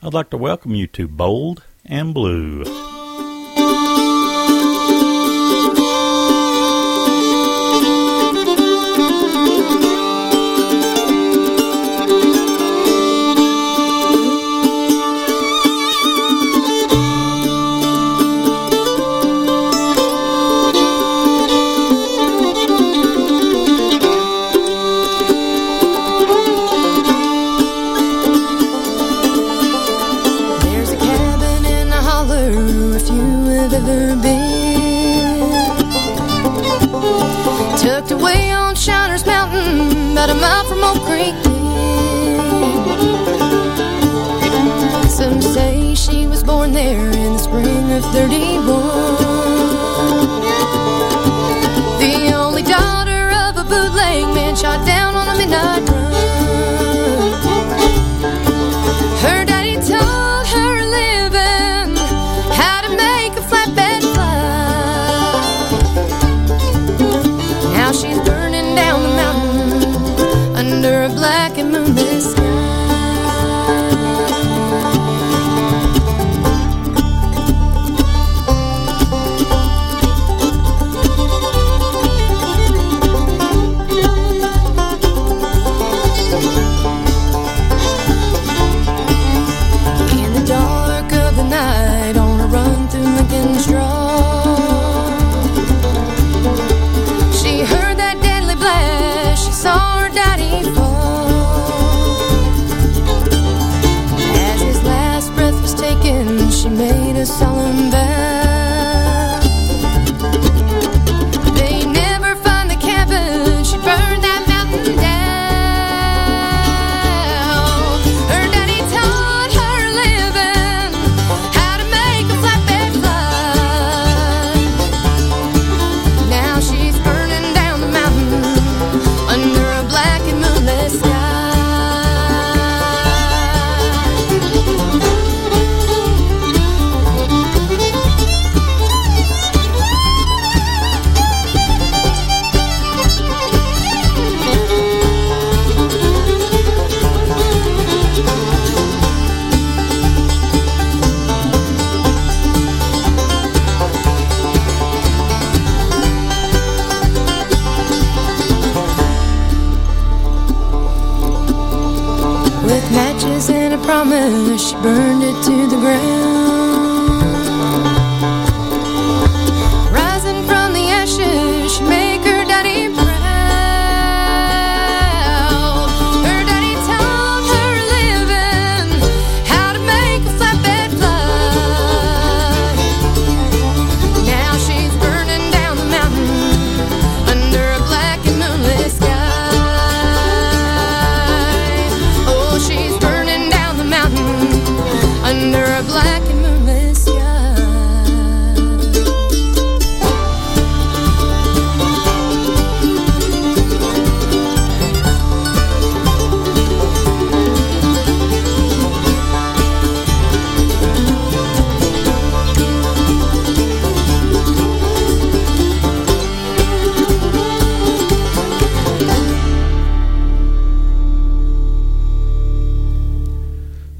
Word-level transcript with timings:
I'd 0.00 0.14
like 0.14 0.30
to 0.30 0.36
welcome 0.36 0.76
you 0.76 0.86
to 0.86 1.08
Bold 1.08 1.64
and 1.84 2.14
Blue. 2.14 2.62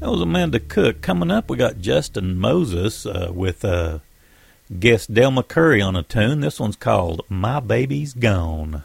That 0.09 0.13
was 0.13 0.21
Amanda 0.23 0.59
Cook. 0.59 1.03
Coming 1.03 1.29
up, 1.29 1.51
we 1.51 1.57
got 1.57 1.81
Justin 1.81 2.35
Moses 2.35 3.05
uh, 3.05 3.29
with 3.31 3.63
uh, 3.63 3.99
guest 4.79 5.13
Del 5.13 5.29
McCoury 5.29 5.85
on 5.85 5.95
a 5.95 6.01
tune. 6.01 6.39
This 6.39 6.59
one's 6.59 6.75
called 6.75 7.21
My 7.29 7.59
Baby's 7.59 8.15
Gone. 8.15 8.81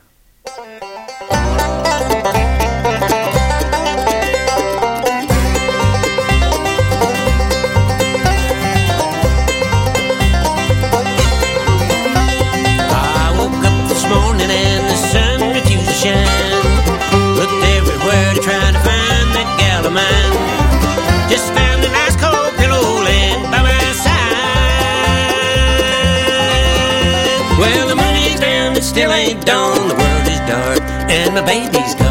the 31.34 31.42
babies 31.42 31.94
go. 31.96 32.10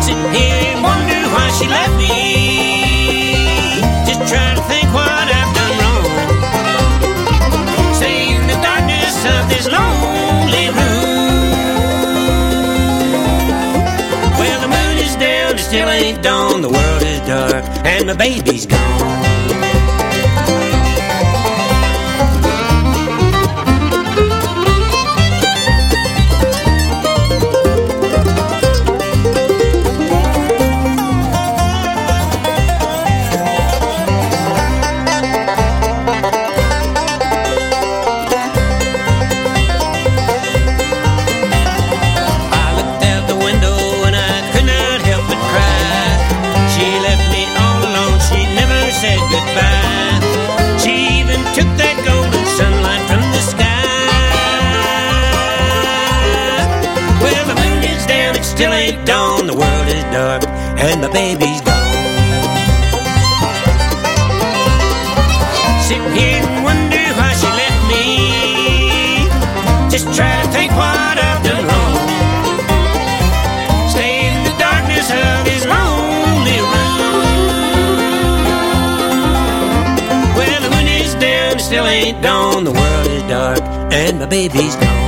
Sitting 0.00 0.32
here 0.32 0.74
wonder 0.80 1.20
why 1.34 1.50
she 1.58 1.66
left 1.66 1.94
me. 1.98 3.82
Just 4.06 4.22
trying 4.30 4.54
to 4.54 4.62
think 4.70 4.86
what 4.94 5.26
I've 5.38 5.52
done 5.58 5.74
wrong. 5.82 6.06
Stay 7.94 8.36
in 8.36 8.46
the 8.46 8.58
darkness 8.62 9.16
of 9.34 9.48
this 9.48 9.66
lonely 9.66 10.66
room. 10.78 11.42
Well, 14.38 14.60
the 14.60 14.68
moon 14.68 14.96
is 14.98 15.16
down, 15.16 15.54
it 15.56 15.58
still 15.58 15.88
ain't 15.88 16.22
dawn. 16.22 16.62
The 16.62 16.70
world 16.70 17.02
is 17.02 17.20
dark, 17.26 17.64
and 17.84 18.08
the 18.08 18.14
baby's 18.14 18.66
gone. 18.66 19.05
and 60.88 61.00
my 61.00 61.08
baby's 61.08 61.60
gone. 61.62 61.74
Sit 65.82 66.02
here 66.14 66.42
and 66.42 66.64
wonder 66.64 67.04
why 67.18 67.30
she 67.40 67.48
left 67.60 67.82
me. 67.90 68.04
Just 69.90 70.06
try 70.16 70.42
to 70.42 70.48
think 70.54 70.70
what 70.72 71.16
I've 71.18 71.42
done 71.42 71.64
wrong. 71.70 71.96
Stay 73.90 74.28
in 74.28 74.36
the 74.44 74.54
darkness 74.58 75.10
of 75.10 75.44
this 75.48 75.64
lonely 75.66 76.58
room. 76.72 76.98
Well, 80.38 80.60
the 80.62 80.70
moon 80.70 80.86
is 80.86 81.14
down, 81.14 81.56
it 81.56 81.60
still 81.60 81.86
ain't 81.86 82.22
dawn. 82.22 82.64
The 82.64 82.72
world 82.72 83.06
is 83.08 83.22
dark 83.24 83.60
and 83.92 84.20
my 84.20 84.26
baby's 84.26 84.76
gone. 84.76 85.05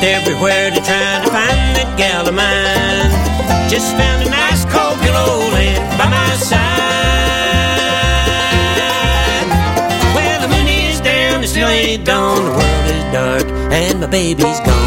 looked 0.00 0.12
everywhere 0.12 0.70
to 0.70 0.76
try 0.76 1.20
to 1.22 1.30
find 1.30 1.76
that 1.76 1.94
gal 1.98 2.26
of 2.26 2.34
mine. 2.34 3.10
Just 3.68 3.94
found 3.96 4.26
a 4.26 4.30
nice 4.30 4.64
cold 4.64 4.98
old 4.98 5.52
land 5.52 5.98
by 5.98 6.08
my 6.08 6.36
side. 6.36 6.60
Well, 10.14 10.40
the 10.40 10.48
moon 10.48 10.68
is 10.68 11.00
down, 11.00 11.44
it 11.44 11.48
still 11.48 11.68
ain't 11.68 12.06
dawn. 12.06 12.36
The 12.36 12.50
world 12.50 12.86
is 12.86 13.12
dark, 13.12 13.46
and 13.72 14.00
my 14.00 14.06
baby's 14.06 14.60
gone. 14.60 14.79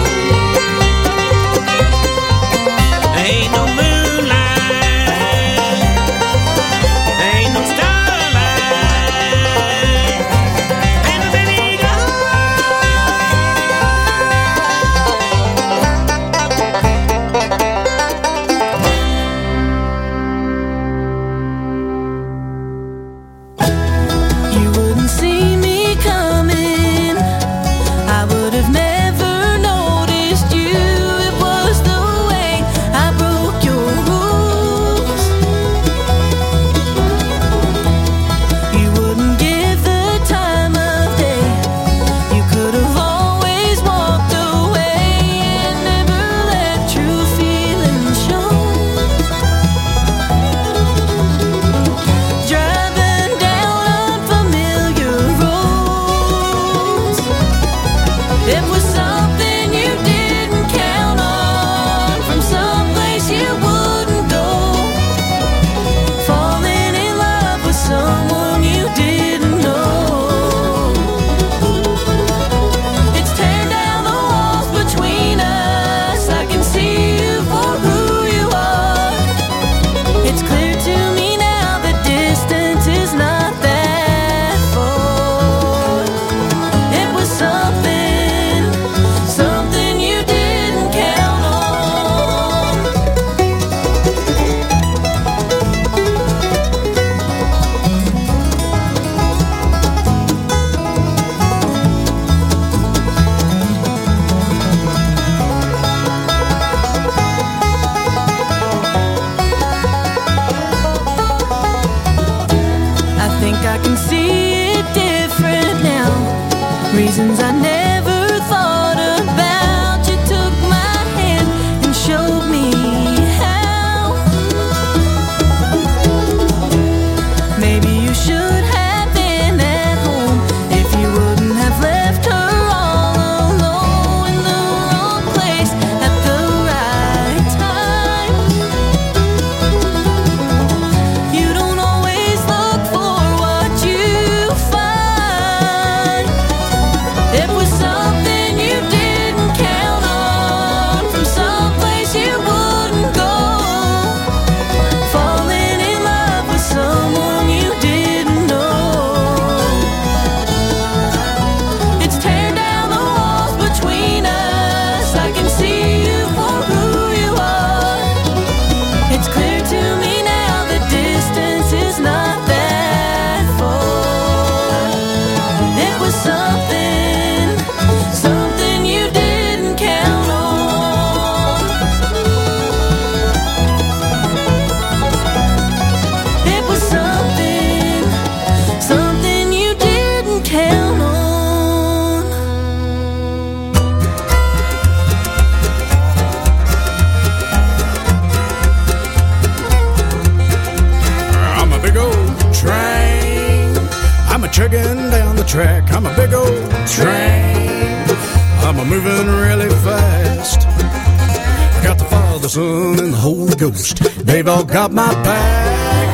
ghost. 213.72 214.04
They've 214.26 214.48
all 214.48 214.66
got 214.66 214.92
my 214.92 215.12
back. 215.24 216.14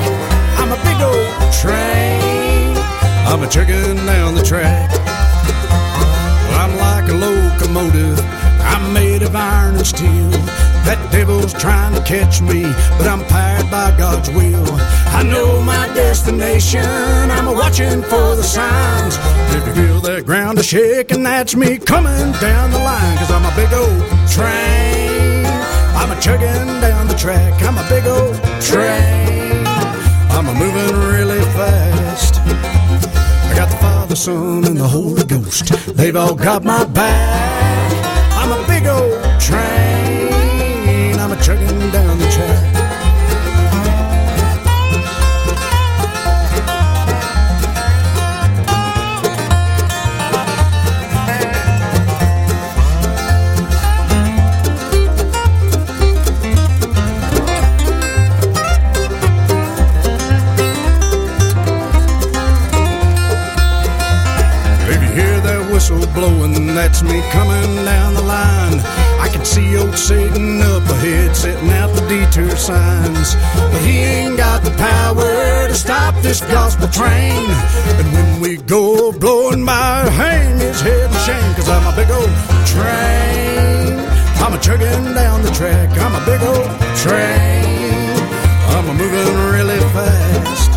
I'm 0.60 0.72
a 0.72 0.80
big 0.88 1.00
old 1.02 1.54
train. 1.62 2.78
I'm 3.30 3.42
a 3.42 3.48
trickin' 3.48 4.06
down 4.06 4.36
the 4.36 4.44
track. 4.44 4.90
I'm 6.62 6.74
like 6.78 7.10
a 7.10 7.16
locomotive. 7.26 8.20
I'm 8.74 8.94
made 8.94 9.24
of 9.24 9.36
iron 9.36 9.76
and 9.78 9.88
steel. 9.88 10.30
That 10.88 11.00
devil's 11.12 11.54
trying 11.54 11.96
to 11.96 12.04
catch 12.04 12.40
me, 12.42 12.62
but 12.98 13.08
I'm 13.08 13.24
powered 13.26 13.70
by 13.72 13.98
God's 13.98 14.30
will. 14.30 14.68
I 15.20 15.24
know 15.24 15.62
my 15.64 15.88
destination, 15.96 16.86
I'm 17.36 17.48
a 17.48 17.54
watching 17.54 18.04
for 18.04 18.36
the 18.40 18.44
signs. 18.44 19.16
If 19.56 19.68
you 19.68 19.74
feel 19.74 20.02
that 20.02 20.26
ground 20.26 20.60
a 20.60 20.64
shaking, 20.64 21.24
that's 21.24 21.56
me 21.56 21.80
coming 21.80 22.32
down 22.48 22.72
the 22.72 22.80
line, 22.80 23.18
cause 23.18 23.32
I'm 23.32 23.46
a 23.46 23.54
big 23.56 23.74
old 23.74 24.06
train. 24.30 25.46
I'm 26.00 26.12
a 26.16 26.22
chugging 26.22 26.82
down 26.82 26.99
track, 27.20 27.62
I'm 27.64 27.78
a 27.78 27.88
big 27.90 28.08
old 28.08 28.36
train. 28.62 29.68
I'm 30.32 30.48
a 30.48 30.54
moving 30.54 30.96
really 30.96 31.42
fast. 31.52 32.36
I 32.40 33.54
got 33.56 33.70
the 33.70 33.76
Father, 33.78 34.16
Son, 34.16 34.64
and 34.64 34.78
the 34.78 34.88
Holy 34.88 35.26
Ghost. 35.26 35.68
They've 35.98 36.16
all 36.16 36.36
got 36.36 36.64
my 36.64 36.86
back. 36.86 37.49
Coming 67.32 67.86
down 67.86 68.14
the 68.14 68.22
line. 68.22 68.80
I 69.20 69.30
can 69.32 69.44
see 69.46 69.78
old 69.78 69.98
Satan 69.98 70.62
up 70.62 70.84
ahead, 70.90 71.36
setting 71.36 71.70
out 71.72 71.94
the 71.96 72.02
detour 72.08 72.56
signs. 72.56 73.36
But 73.56 73.82
he 73.82 74.00
ain't 74.00 74.38
got 74.38 74.64
the 74.64 74.72
power 74.72 75.68
to 75.68 75.76
stop 75.76 76.16
this 76.22 76.42
gospel 76.42 76.88
train. 76.88 77.46
And 78.00 78.08
when 78.14 78.42
we 78.42 78.58
go 78.58 79.12
blowing 79.12 79.66
by, 79.66 80.10
hang 80.10 80.60
his 80.60 80.82
head 80.82 81.12
in 81.12 81.18
shame, 81.28 81.54
cause 81.56 81.70
I'm 81.70 81.86
a 81.92 81.96
big 81.96 82.10
old 82.10 82.34
train. 82.66 84.00
I'm 84.42 84.54
a 84.54 84.60
chugging 84.60 85.14
down 85.14 85.42
the 85.42 85.52
track, 85.52 85.90
I'm 85.98 86.16
a 86.16 86.26
big 86.26 86.42
old 86.42 86.70
train. 86.96 87.70
I'm 88.76 88.90
a 88.90 88.94
moving 88.94 89.36
really 89.52 89.80
fast. 89.94 90.72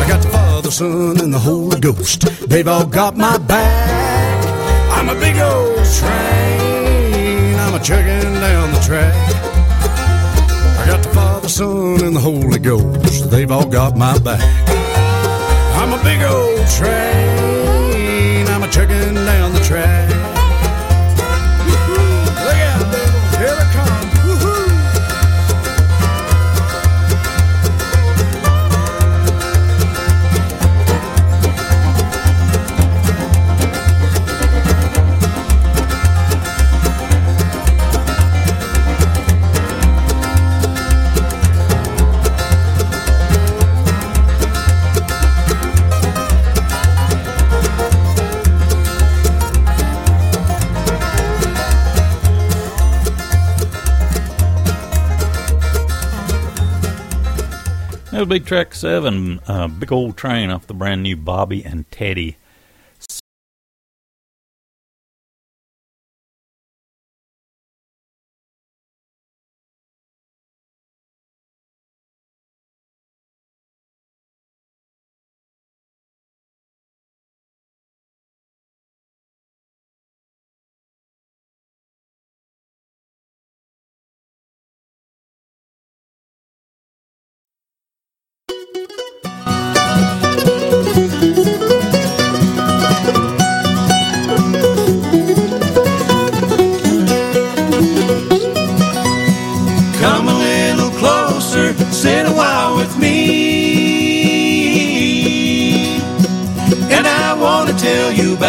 I 0.00 0.08
got 0.08 0.22
the 0.22 0.28
Father, 0.28 0.70
Son, 0.70 1.18
and 1.20 1.32
the 1.32 1.38
Holy 1.38 1.80
Ghost. 1.80 2.20
They've 2.48 2.68
all 2.68 2.86
got 2.86 3.16
my 3.16 3.38
back. 3.38 4.03
I'm 5.06 5.14
a 5.14 5.20
big 5.20 5.36
old 5.36 5.84
train. 5.84 7.56
I'm 7.56 7.74
a 7.74 7.78
chugging 7.78 8.32
down 8.40 8.72
the 8.72 8.80
track. 8.80 9.12
I 10.80 10.86
got 10.86 11.02
the 11.02 11.10
Father, 11.10 11.46
Son, 11.46 12.02
and 12.02 12.16
the 12.16 12.20
Holy 12.20 12.58
Ghost. 12.58 13.30
They've 13.30 13.50
all 13.50 13.66
got 13.66 13.98
my 13.98 14.18
back. 14.20 14.40
I'm 15.76 15.92
a 15.92 16.02
big 16.02 16.22
old 16.22 16.66
train. 16.70 18.46
I'm 18.48 18.62
a 18.62 18.68
chugging 18.70 19.14
down 19.14 19.52
the 19.52 19.60
track. 19.60 20.13
That'll 58.24 58.38
be 58.38 58.40
track 58.40 58.74
seven, 58.74 59.38
uh, 59.46 59.68
big 59.68 59.92
old 59.92 60.16
train 60.16 60.48
off 60.48 60.66
the 60.66 60.72
brand 60.72 61.02
new 61.02 61.14
Bobby 61.14 61.62
and 61.62 61.90
Teddy. 61.90 62.38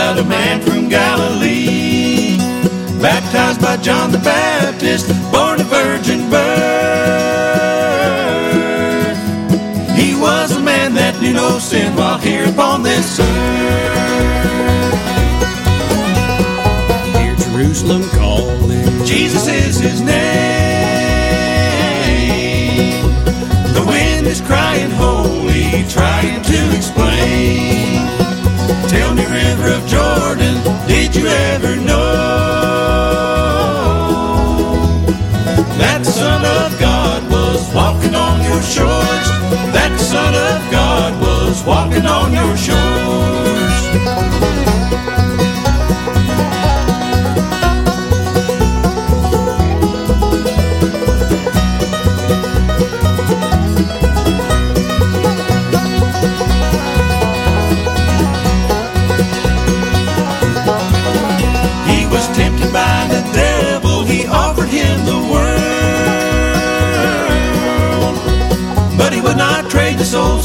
About 0.06 0.20
a 0.20 0.24
man 0.30 0.62
from 0.62 0.88
Galilee. 0.88 2.38
Baptized 3.02 3.60
by 3.60 3.76
John 3.78 4.12
the 4.12 4.20
Baptist, 4.20 5.08
born 5.32 5.60
a 5.60 5.64
virgin 5.64 6.30
birth. 6.30 6.46
He 9.98 10.14
was 10.14 10.52
a 10.56 10.60
man 10.60 10.94
that 10.94 11.20
knew 11.22 11.34
no 11.34 11.58
sin 11.58 11.96
while 11.96 12.20
here 12.20 12.48
upon 12.48 12.84
this 12.84 13.20
earth. 13.20 13.26
Hear 17.16 17.36
Jerusalem 17.36 18.04
calling. 18.10 19.06
Jesus 19.06 19.48
is 19.48 19.80
his 19.80 20.02
name. 20.02 20.16
The 23.74 23.84
wind 23.88 24.28
is 24.28 24.40
crying 24.42 24.92
holy, 24.92 25.84
trying 25.90 26.44
to 26.44 26.76
explain. 26.78 28.06
Tell 28.88 29.14
me, 29.16 29.26
River 29.26 29.70
of 29.74 29.86
you 31.16 31.28
ever 31.28 31.76
know 31.78 32.14
that 35.78 36.00
the 36.04 36.12
Son 36.12 36.44
of 36.44 36.80
God 36.80 37.24
was 37.32 37.74
walking 37.74 38.16
on 38.16 38.42
your 38.44 38.62
shores? 38.62 39.28
That 39.74 39.98
Son 40.00 40.34
of 40.34 40.72
God 40.72 41.14
was 41.22 41.64
walking 41.66 42.06
on 42.06 42.34
your 42.34 42.58
shores. 42.58 43.35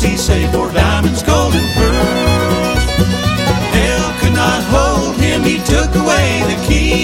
Trade 0.01 0.13
the 0.13 0.17
souls 0.17 0.17
he 0.17 0.17
saved 0.17 0.53
for 0.55 0.73
diamonds, 0.73 1.23
gold, 1.23 1.55
and 1.55 1.75
pearls. 1.75 2.85
Hell 3.73 4.13
could 4.21 4.35
not 4.35 4.63
hold 4.65 5.17
him, 5.17 5.43
he 5.43 5.59
took 5.59 5.95
away 5.95 6.43
the 6.47 6.57
key. 6.67 7.01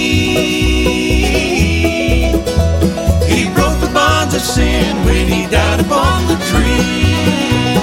He 3.26 3.48
broke 3.54 3.80
the 3.80 3.90
bonds 3.92 4.34
of 4.34 4.40
sin 4.40 4.96
when 5.04 5.28
he 5.28 5.46
died 5.50 5.80
upon 5.80 6.26
the 6.26 6.36
tree. 6.50 7.76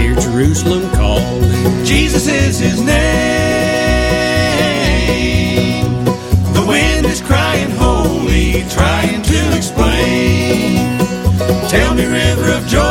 Hear 0.00 0.14
Jerusalem 0.16 0.90
calling. 0.92 1.84
Jesus 1.84 2.26
is 2.26 2.58
his 2.58 2.80
name. 2.80 2.98
The 6.54 6.64
wind 6.66 7.06
is 7.06 7.20
crying 7.20 7.70
holy, 7.72 8.64
trying 8.68 9.22
to 9.22 9.56
explain. 9.56 10.98
Tell 11.68 11.94
me, 11.94 12.06
River 12.06 12.52
of 12.52 12.66
Jordan, 12.66 12.89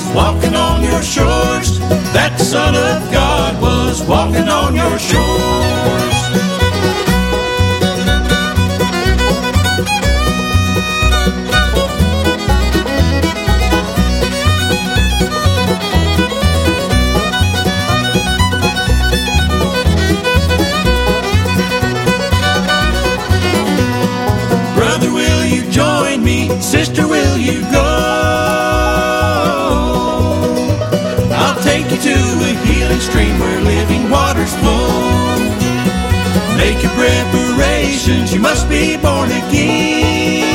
was 0.00 0.14
walking 0.14 0.54
on 0.54 0.82
your 0.82 1.02
shores. 1.02 1.78
That 2.12 2.38
Son 2.38 2.74
of 2.74 3.12
God 3.12 3.60
was 3.60 4.02
walking 4.02 4.48
on 4.48 4.74
your 4.74 4.98
shores. 4.98 5.49
Make 36.60 36.82
your 36.82 36.92
preparations, 36.92 38.34
you 38.34 38.40
must 38.40 38.68
be 38.68 38.98
born 38.98 39.30
again. 39.30 40.46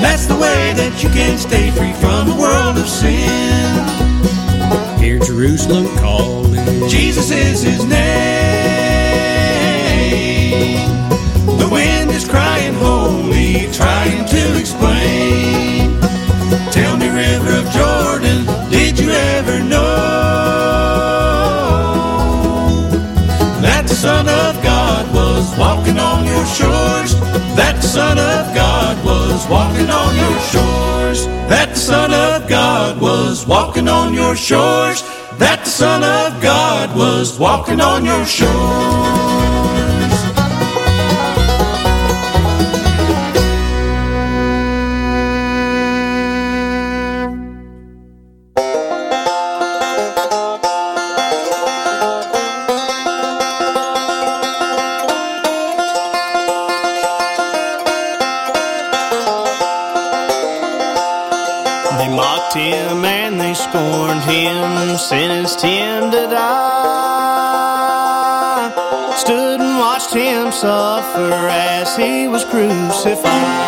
That's 0.00 0.26
the 0.26 0.36
way 0.36 0.72
that 0.74 1.02
you 1.02 1.08
can 1.10 1.36
stay 1.36 1.72
free 1.72 1.94
from 1.94 2.28
the 2.28 2.36
world 2.36 2.78
of 2.78 2.88
sin. 2.88 3.82
Hear 5.00 5.18
Jerusalem 5.18 5.88
calling. 5.98 6.88
Jesus 6.88 7.32
is 7.32 7.60
his 7.62 7.84
name. 7.84 7.98
The 11.58 11.68
wind 11.68 12.12
is 12.12 12.24
crying 12.28 12.74
holy, 12.74 13.68
trying 13.72 14.27
walking 25.56 25.98
on 25.98 26.26
your 26.26 26.44
shores? 26.46 27.14
That 27.56 27.80
Son 27.82 28.18
of 28.18 28.54
God 28.54 29.04
was 29.04 29.46
walking 29.48 29.90
on 29.90 30.16
your 30.16 30.38
shores. 30.50 31.26
That 31.48 31.76
Son 31.76 32.12
of 32.12 32.48
God 32.48 33.00
was 33.00 33.46
walking 33.46 33.88
on 33.88 34.12
your 34.14 34.34
shores. 34.36 35.02
That 35.38 35.66
Son 35.66 36.02
of 36.02 36.42
God 36.42 36.96
was 36.96 37.38
walking 37.38 37.80
on 37.80 38.04
your 38.04 38.24
shores. 38.26 39.37
Crucified. 72.50 73.67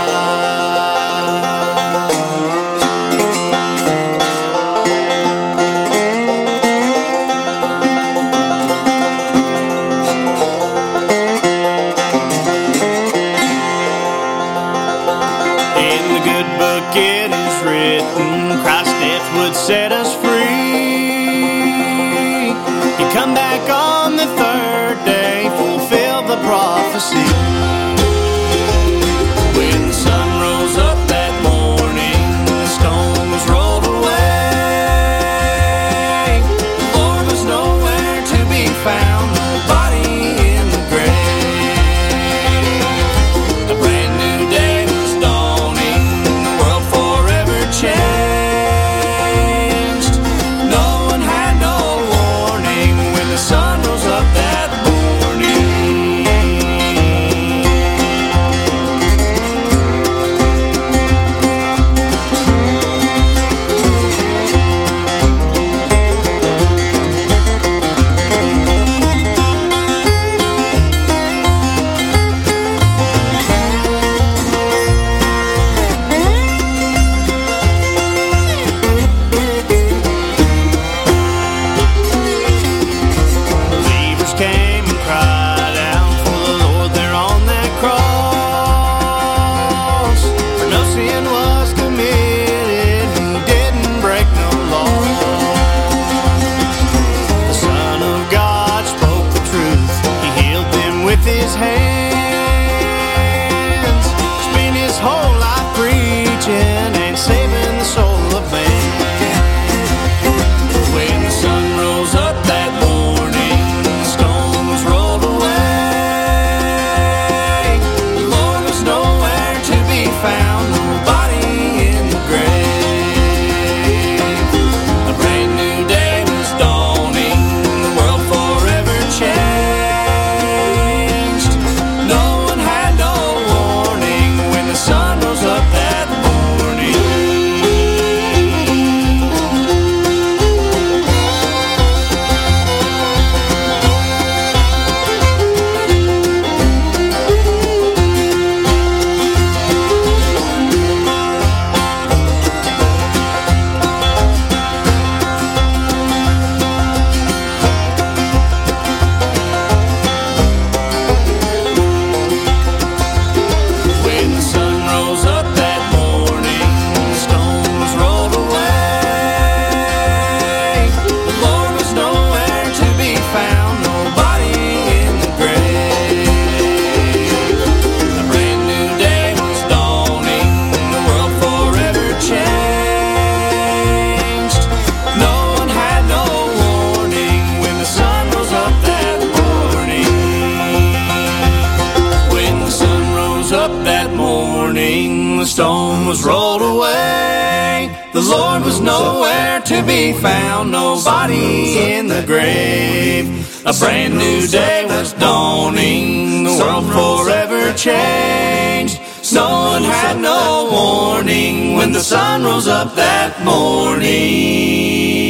Stone 195.60 196.06
was 196.06 196.24
rolled 196.24 196.62
away. 196.62 197.90
The 198.14 198.22
Lord 198.22 198.62
was 198.62 198.80
nowhere 198.80 199.60
to 199.72 199.82
be 199.82 200.12
found, 200.12 200.70
nobody 200.70 201.92
in 201.92 202.06
the 202.06 202.22
grave. 202.24 203.26
A 203.66 203.72
brand 203.74 204.16
new 204.16 204.46
day 204.46 204.86
was 204.86 205.12
dawning, 205.12 206.44
the 206.44 206.56
world 206.60 206.86
forever 206.98 207.72
changed. 207.76 209.00
No 209.32 209.48
one 209.72 209.82
had 209.82 210.20
no 210.20 210.68
warning 210.72 211.74
when 211.74 211.92
the 211.92 212.00
sun 212.00 212.44
rose 212.44 212.68
up 212.68 212.94
that 212.94 213.44
morning. 213.44 215.29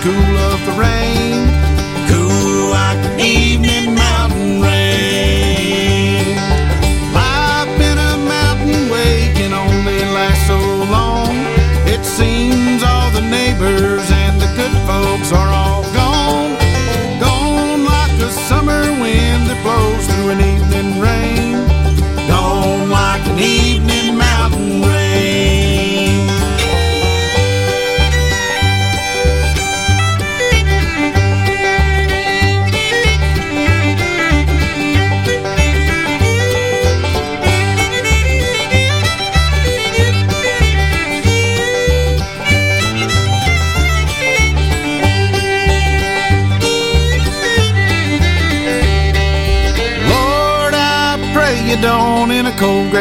Cool 0.00 0.37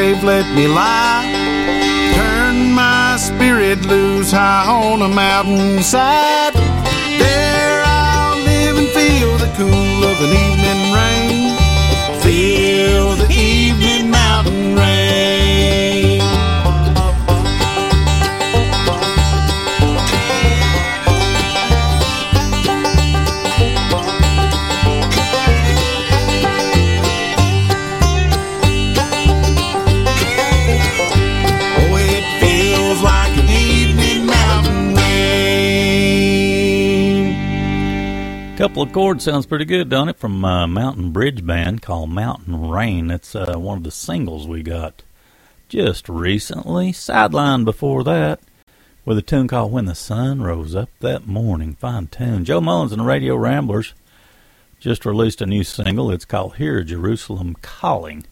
grave 0.08 0.24
let 0.24 0.56
me 0.56 0.68
lie. 0.68 1.26
Turn 2.16 2.72
my 2.72 3.18
spirit 3.18 3.86
loose 3.86 4.32
high 4.32 4.66
on 4.66 5.02
a 5.02 5.08
mountainside. 5.10 6.54
There 6.54 7.82
I'll 7.84 8.42
live 8.44 8.78
and 8.78 8.88
feel 8.90 9.38
the 9.38 9.52
cool 9.58 10.04
of 10.12 10.18
an 10.22 10.32
evening 10.32 10.87
Couple 38.78 38.90
of 38.90 38.94
chords 38.94 39.24
sounds 39.24 39.48
pretty 39.48 39.66
good, 39.66 39.90
don't 39.90 40.08
it? 40.08 40.20
From 40.20 40.46
uh, 40.46 40.68
Mountain 40.68 41.10
Bridge 41.10 41.44
Band 41.44 41.82
called 41.82 42.12
Mountain 42.12 42.70
Rain. 42.70 43.08
That's 43.08 43.34
uh, 43.34 43.56
one 43.58 43.80
of 43.80 43.84
the 43.84 43.90
singles 43.90 44.48
we 44.48 44.62
got 44.62 45.02
just 45.68 46.08
recently. 46.08 46.94
Sideline 46.94 47.64
before 47.64 48.04
that 48.04 48.40
with 49.04 49.18
a 49.18 49.24
tune 49.24 49.48
called 49.48 49.72
When 49.72 49.86
the 49.86 49.96
Sun 49.96 50.44
Rose 50.44 50.76
Up 50.76 50.92
That 51.00 51.26
Morning. 51.26 51.74
Fine 51.74 52.10
tune. 52.10 52.46
Joe 52.46 52.62
Mullins 52.62 52.92
and 52.92 53.02
the 53.02 53.06
Radio 53.06 53.36
Ramblers 53.36 53.96
just 54.80 55.08
released 55.08 55.42
a 55.42 55.48
new 55.48 55.64
single. 55.64 56.12
It's 56.12 56.24
called 56.24 56.58
Hear 56.58 56.84
Jerusalem 56.84 57.56
Calling. 57.64 58.28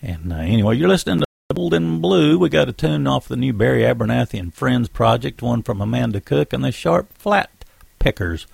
And 0.00 0.32
uh, 0.32 0.36
anyway, 0.36 0.76
you're 0.76 0.88
listening 0.88 1.18
to 1.18 1.26
Bold 1.52 1.74
and 1.74 2.00
Blue. 2.00 2.38
We 2.38 2.48
got 2.48 2.68
a 2.68 2.72
tune 2.72 3.08
off 3.08 3.26
the 3.26 3.34
new 3.34 3.52
Barry 3.52 3.82
Abernathy 3.82 4.38
and 4.38 4.54
Friends 4.54 4.88
project, 4.88 5.42
one 5.42 5.64
from 5.64 5.80
Amanda 5.80 6.20
Cook 6.20 6.52
and 6.52 6.62
the 6.62 6.70
Sharp 6.70 7.12
Flat 7.18 7.50
Pickers. 7.98 8.46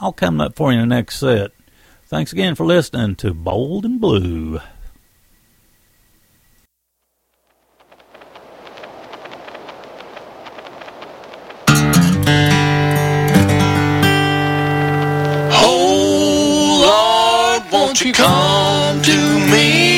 I'll 0.00 0.12
come 0.12 0.40
up 0.40 0.56
for 0.56 0.72
you 0.72 0.80
in 0.80 0.88
the 0.88 0.94
next 0.94 1.18
set. 1.18 1.52
Thanks 2.06 2.32
again 2.32 2.54
for 2.54 2.66
listening 2.66 3.16
to 3.16 3.32
Bold 3.32 3.84
and 3.84 4.00
Blue. 4.00 4.60
Oh 15.66 17.60
Lord, 17.60 17.72
won't 17.72 18.00
you 18.00 18.12
come 18.12 19.02
to 19.02 19.50
me 19.50 19.93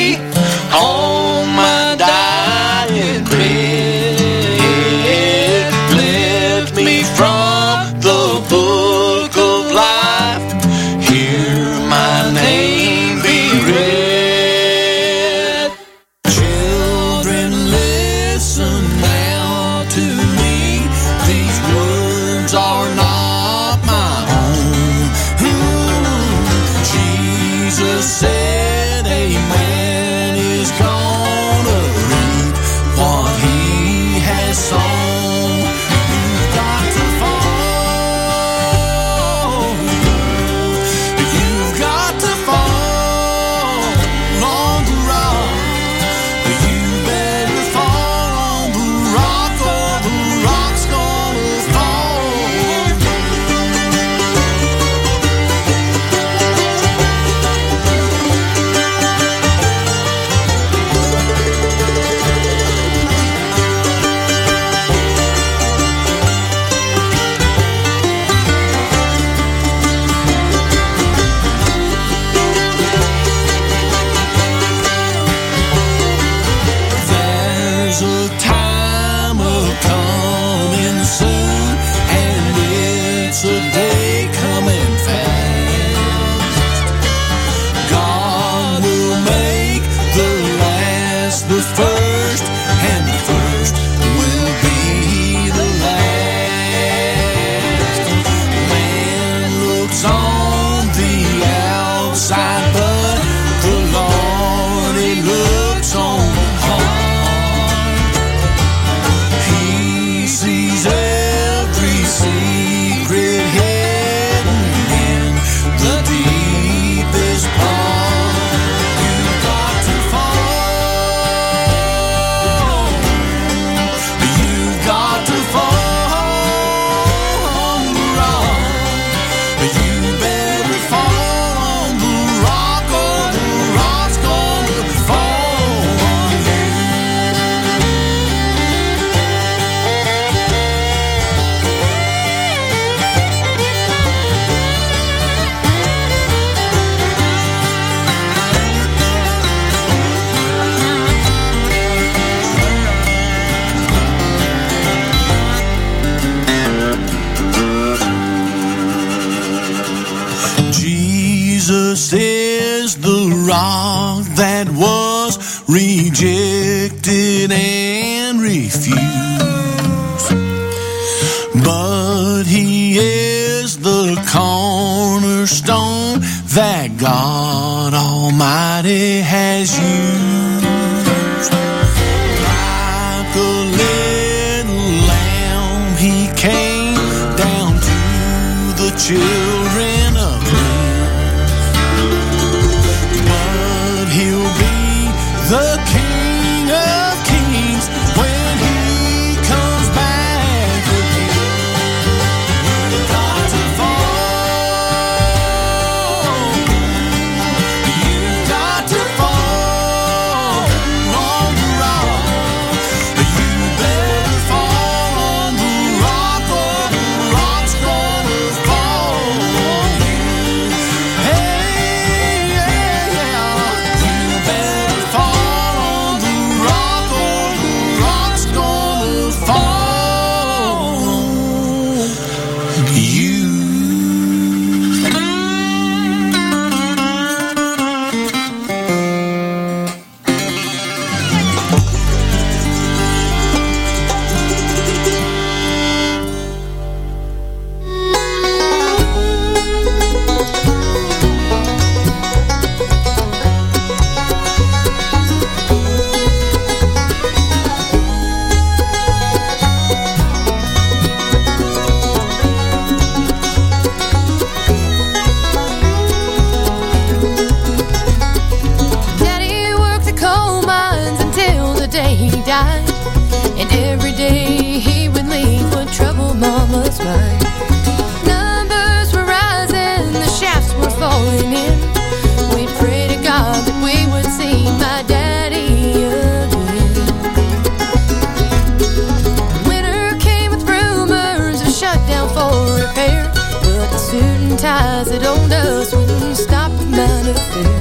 suit 294.07 294.23
and 294.23 294.57
ties 294.57 295.09
that 295.11 295.25
owned 295.25 295.51
us 295.51 295.93
wouldn't 295.93 296.37
stop 296.37 296.71
the 296.79 296.85
man 296.85 297.27
affair. 297.27 297.79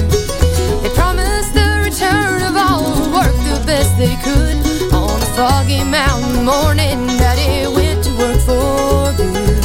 They 0.83 0.91
promised 0.91 1.55
the 1.55 1.69
return 1.87 2.43
of 2.43 2.57
all 2.57 2.83
who 2.83 3.05
worked 3.15 3.43
the 3.47 3.63
best 3.65 3.97
they 3.97 4.17
could. 4.27 4.57
On 4.93 5.23
a 5.23 5.31
foggy 5.39 5.85
mountain 5.85 6.45
morning, 6.45 7.07
Daddy 7.23 7.71
went 7.71 8.03
to 8.07 8.13
work 8.19 8.41
for 8.43 9.15
good. 9.15 9.63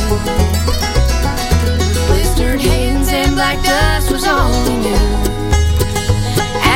Blistered 2.08 2.62
hands 2.62 3.10
and 3.10 3.34
black 3.34 3.58
dust 3.66 4.12
was 4.12 4.24
all 4.28 4.54
he 4.70 4.78
knew. 4.86 5.08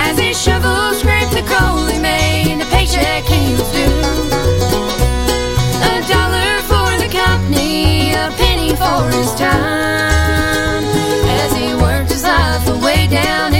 As 0.01 0.17
his 0.17 0.35
shovel 0.41 0.95
scraped 0.97 1.33
the 1.37 1.45
coal 1.45 1.85
he 1.85 1.99
made, 1.99 2.57
the 2.59 2.65
paycheck 2.73 3.23
he 3.25 3.53
was 3.53 3.69
due. 3.71 3.94
For 8.75 9.09
his 9.11 9.33
time. 9.35 10.83
As 11.41 11.51
he 11.53 11.73
worked 11.75 12.11
his 12.11 12.23
life 12.23 12.67
away 12.67 13.07
down 13.07 13.54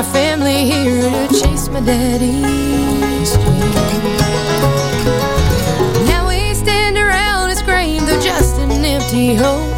my 0.00 0.12
family 0.12 0.64
here 0.64 1.02
to 1.28 1.28
chase 1.28 1.68
my 1.68 1.80
daddy's 1.80 3.32
dream. 3.36 3.74
Now 6.06 6.26
we 6.26 6.54
stand 6.54 6.96
around 6.96 7.50
his 7.50 7.60
grave, 7.60 8.06
though 8.06 8.18
just 8.18 8.56
an 8.60 8.70
empty 8.82 9.34
hole, 9.34 9.68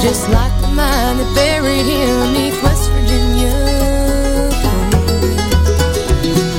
just 0.00 0.30
like 0.30 0.52
the 0.60 0.68
mine 0.68 1.16
that 1.18 1.32
buried 1.34 1.84
him 1.84 2.32
beneath 2.32 2.62
West 2.62 2.92
Virginia. 2.92 3.50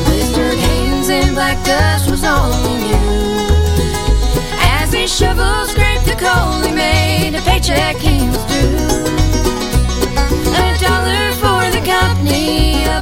Blistered 0.03 0.59
hands 0.67 1.09
and 1.09 1.33
black 1.33 1.63
dust 1.65 2.11
was 2.11 2.25
all 2.25 2.51
he 2.51 2.75
knew. 2.87 3.07
As 4.79 4.91
his 4.91 5.17
shovel 5.17 5.65
scraped 5.67 6.03
the 6.03 6.17
coal, 6.19 6.59
he 6.59 6.73
made 6.73 7.35
a 7.35 7.41
paycheck 7.43 7.95
he 7.95 8.27
was 8.27 8.43
due. 8.51 8.75
A 10.59 10.77
dollar 10.81 11.31
for 11.39 11.56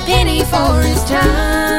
penny 0.05 0.43
for 0.43 0.81
his 0.81 1.03
time. 1.05 1.74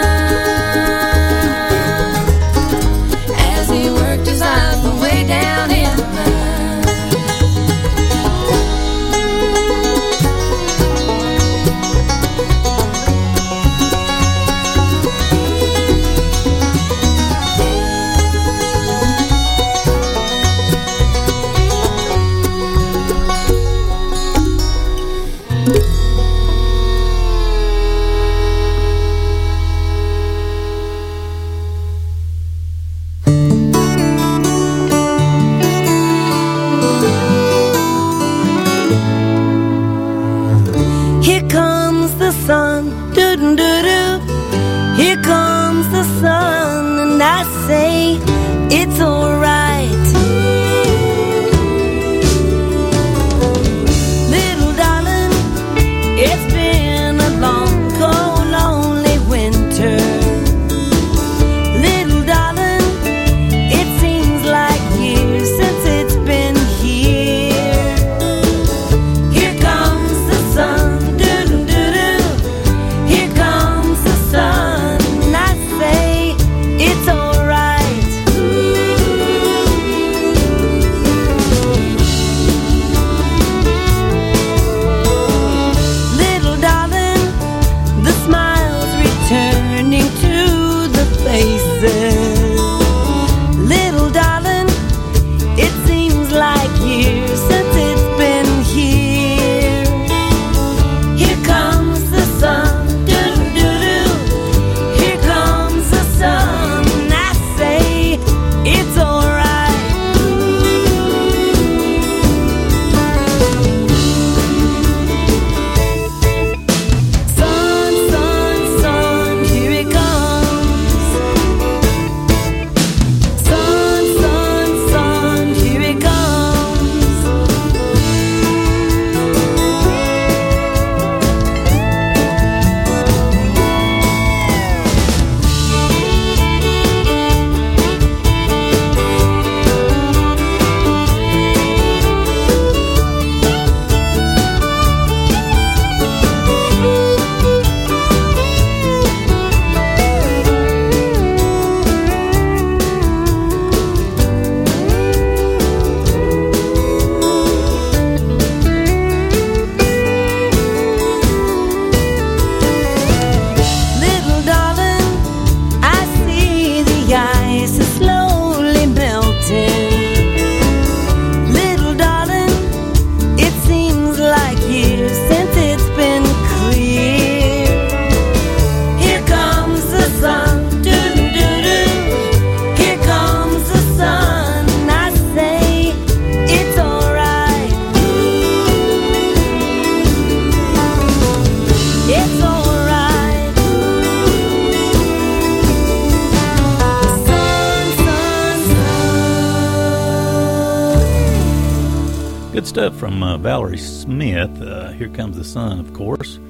Valerie 203.47 203.79
Smith. 203.79 204.61
Uh, 204.61 204.91
Here 204.91 205.09
comes 205.09 205.37
the 205.37 205.45
sun, 205.45 205.79
of 205.79 205.95
course. 205.95 206.41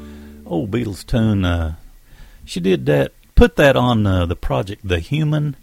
Old 0.46 0.70
Beatles 0.70 1.04
tune. 1.04 1.44
Uh, 1.44 1.74
she 2.46 2.58
did 2.58 2.86
that. 2.86 3.12
Put 3.34 3.56
that 3.56 3.76
on 3.76 4.06
uh, 4.06 4.24
the 4.24 4.34
project, 4.34 4.80
The 4.82 4.98
Human 4.98 5.56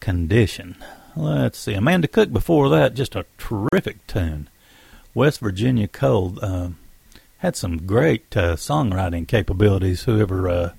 Condition. 0.00 0.76
Let's 1.14 1.58
see. 1.58 1.74
Amanda 1.74 2.08
Cook 2.08 2.32
before 2.32 2.70
that, 2.70 2.94
just 2.94 3.14
a 3.14 3.26
terrific 3.36 4.06
tune. 4.06 4.48
West 5.12 5.40
Virginia 5.40 5.86
Cold 5.86 6.38
uh, 6.40 6.70
had 7.40 7.56
some 7.56 7.84
great 7.86 8.34
uh, 8.34 8.56
songwriting 8.56 9.28
capabilities. 9.28 10.04
Whoever 10.04 10.48
uh, 10.48 10.72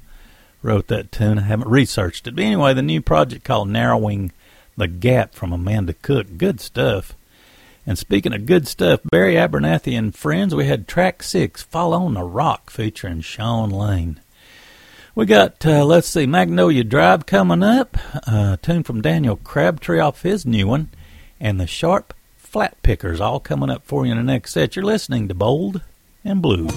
wrote 0.63 0.87
that 0.87 1.11
tune, 1.11 1.37
I 1.37 1.43
haven't 1.43 1.69
researched 1.69 2.25
it. 2.25 2.35
But 2.35 2.43
anyway, 2.43 2.73
the 2.73 2.81
new 2.81 3.03
project 3.03 3.43
called 3.43 3.69
Narrowing 3.69 4.31
the 4.75 4.87
Gap 4.87 5.35
from 5.35 5.53
Amanda 5.53 5.93
Cook. 5.93 6.39
Good 6.39 6.59
stuff. 6.59 7.15
And 7.87 7.97
speaking 7.97 8.33
of 8.33 8.45
good 8.45 8.67
stuff, 8.67 9.01
Barry 9.11 9.35
Abernathy 9.35 9.97
and 9.97 10.15
friends, 10.15 10.55
we 10.55 10.65
had 10.65 10.87
track 10.87 11.21
six, 11.21 11.61
Fall 11.61 11.93
on 11.93 12.15
the 12.15 12.23
Rock, 12.23 12.71
featuring 12.71 13.21
Shawn 13.21 13.69
Lane. 13.69 14.19
We 15.13 15.25
got, 15.25 15.65
uh, 15.65 15.85
let's 15.85 16.07
see, 16.07 16.25
Magnolia 16.25 16.83
Drive 16.83 17.25
coming 17.25 17.63
up, 17.63 17.95
a 18.27 18.57
tune 18.61 18.83
from 18.83 19.01
Daniel 19.01 19.37
Crabtree 19.37 19.99
off 19.99 20.23
his 20.23 20.45
new 20.45 20.67
one, 20.67 20.89
and 21.39 21.59
the 21.59 21.67
Sharp 21.67 22.13
Flat 22.35 22.81
Pickers 22.81 23.21
all 23.21 23.39
coming 23.39 23.69
up 23.69 23.85
for 23.85 24.05
you 24.05 24.11
in 24.11 24.17
the 24.17 24.23
next 24.23 24.53
set. 24.53 24.75
You're 24.75 24.83
listening 24.83 25.27
to 25.27 25.33
Bold 25.33 25.81
and 26.23 26.41
Blue. 26.41 26.67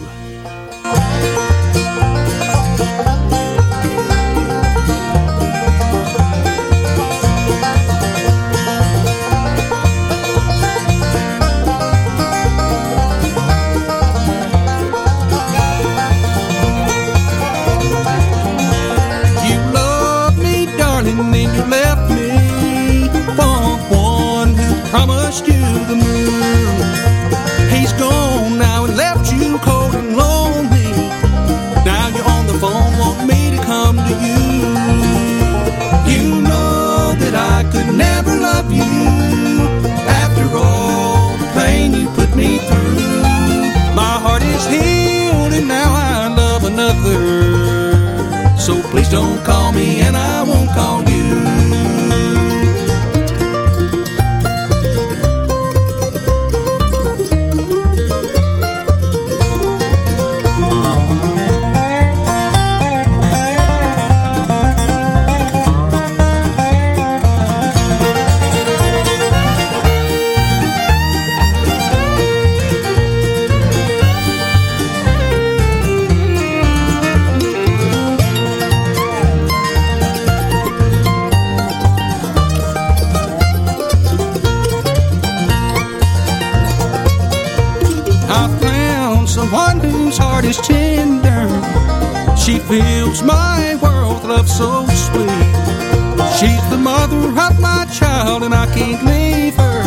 could 37.78 37.94
never 37.96 38.34
love 38.36 38.72
you 38.72 38.82
after 40.22 40.46
all 40.56 41.36
the 41.38 41.48
pain 41.54 41.92
you 41.92 42.08
put 42.10 42.34
me 42.34 42.58
through. 42.58 42.96
My 43.94 44.16
heart 44.24 44.42
is 44.42 44.66
healed 44.66 45.52
and 45.52 45.68
now 45.68 45.90
I 45.94 46.34
love 46.34 46.64
another. 46.64 48.58
So 48.58 48.82
please 48.90 49.08
don't 49.08 49.44
call 49.44 49.72
me 49.72 50.00
and 50.00 50.16
I 50.16 50.42
won't 50.42 50.70
call 50.70 51.02
you. 51.08 51.47
is 90.48 90.56
tender. 90.58 91.46
She 92.36 92.58
fills 92.58 93.22
my 93.22 93.76
world 93.82 94.14
with 94.14 94.24
love 94.24 94.48
so 94.48 94.86
sweet. 94.86 95.54
She's 96.38 96.64
the 96.70 96.80
mother 96.80 97.28
of 97.46 97.60
my 97.60 97.86
child, 97.92 98.42
and 98.42 98.54
I 98.54 98.66
can't 98.74 99.04
leave 99.04 99.54
her. 99.56 99.80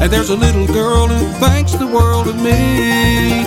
And 0.00 0.10
there's 0.10 0.30
a 0.30 0.36
little 0.36 0.66
girl 0.66 1.08
who 1.08 1.26
thanks 1.40 1.72
the 1.72 1.86
world 1.86 2.26
of 2.26 2.36
me. 2.36 3.44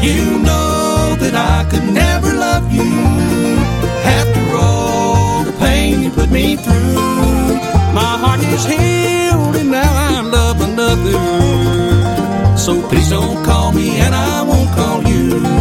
You 0.00 0.38
know 0.38 1.16
that 1.22 1.34
I 1.34 1.68
could 1.70 1.92
never 1.92 2.32
love 2.32 2.72
you. 2.72 2.92
After 4.18 4.56
all 4.56 5.44
the 5.44 5.52
pain 5.58 6.02
you 6.02 6.10
put 6.10 6.30
me 6.30 6.56
through, 6.56 6.94
my 7.92 8.12
heart 8.22 8.40
is 8.40 8.64
healed, 8.64 9.56
and 9.56 9.70
now 9.70 9.92
I 10.08 10.22
love 10.22 10.60
another. 10.62 11.89
So 12.60 12.78
please 12.88 13.08
don't 13.08 13.42
call 13.42 13.72
me 13.72 13.96
and 14.00 14.14
I 14.14 14.42
won't 14.42 14.70
call 14.76 15.02
you. 15.04 15.59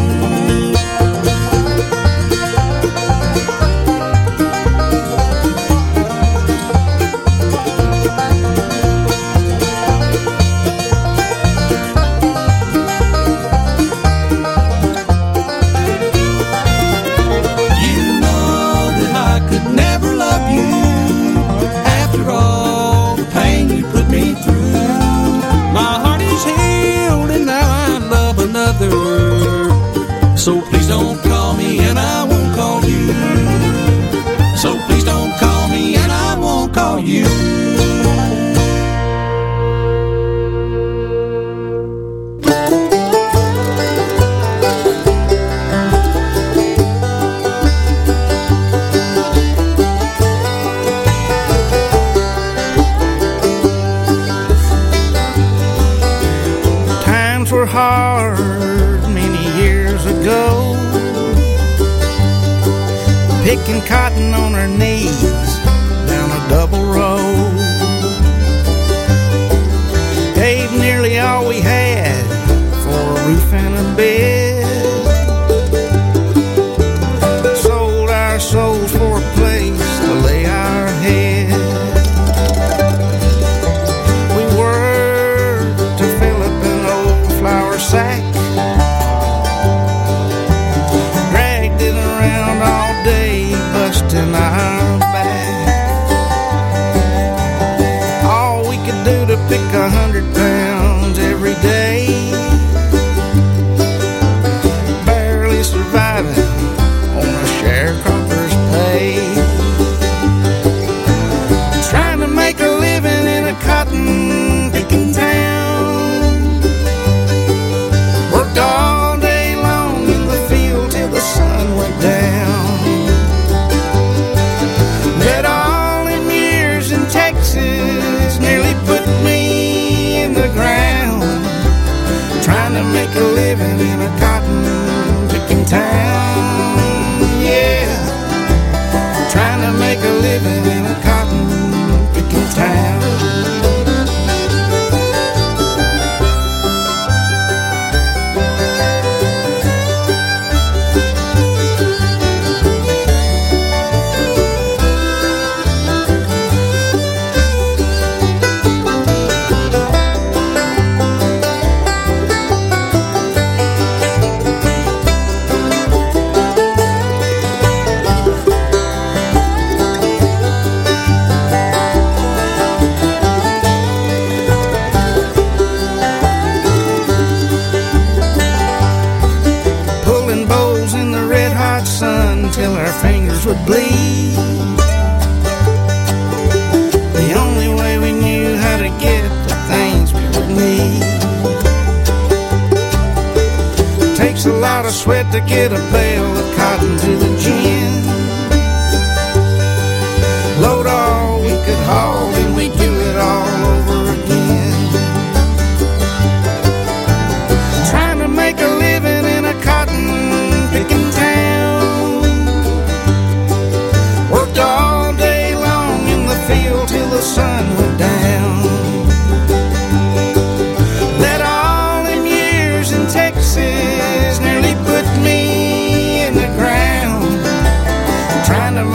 sweat 195.09 195.31
to 195.31 195.41
get 195.41 195.71
a 195.71 195.91
bale 195.91 196.37
of 196.37 196.55
cotton 196.55 196.95
to 196.95 197.17
the 197.17 197.28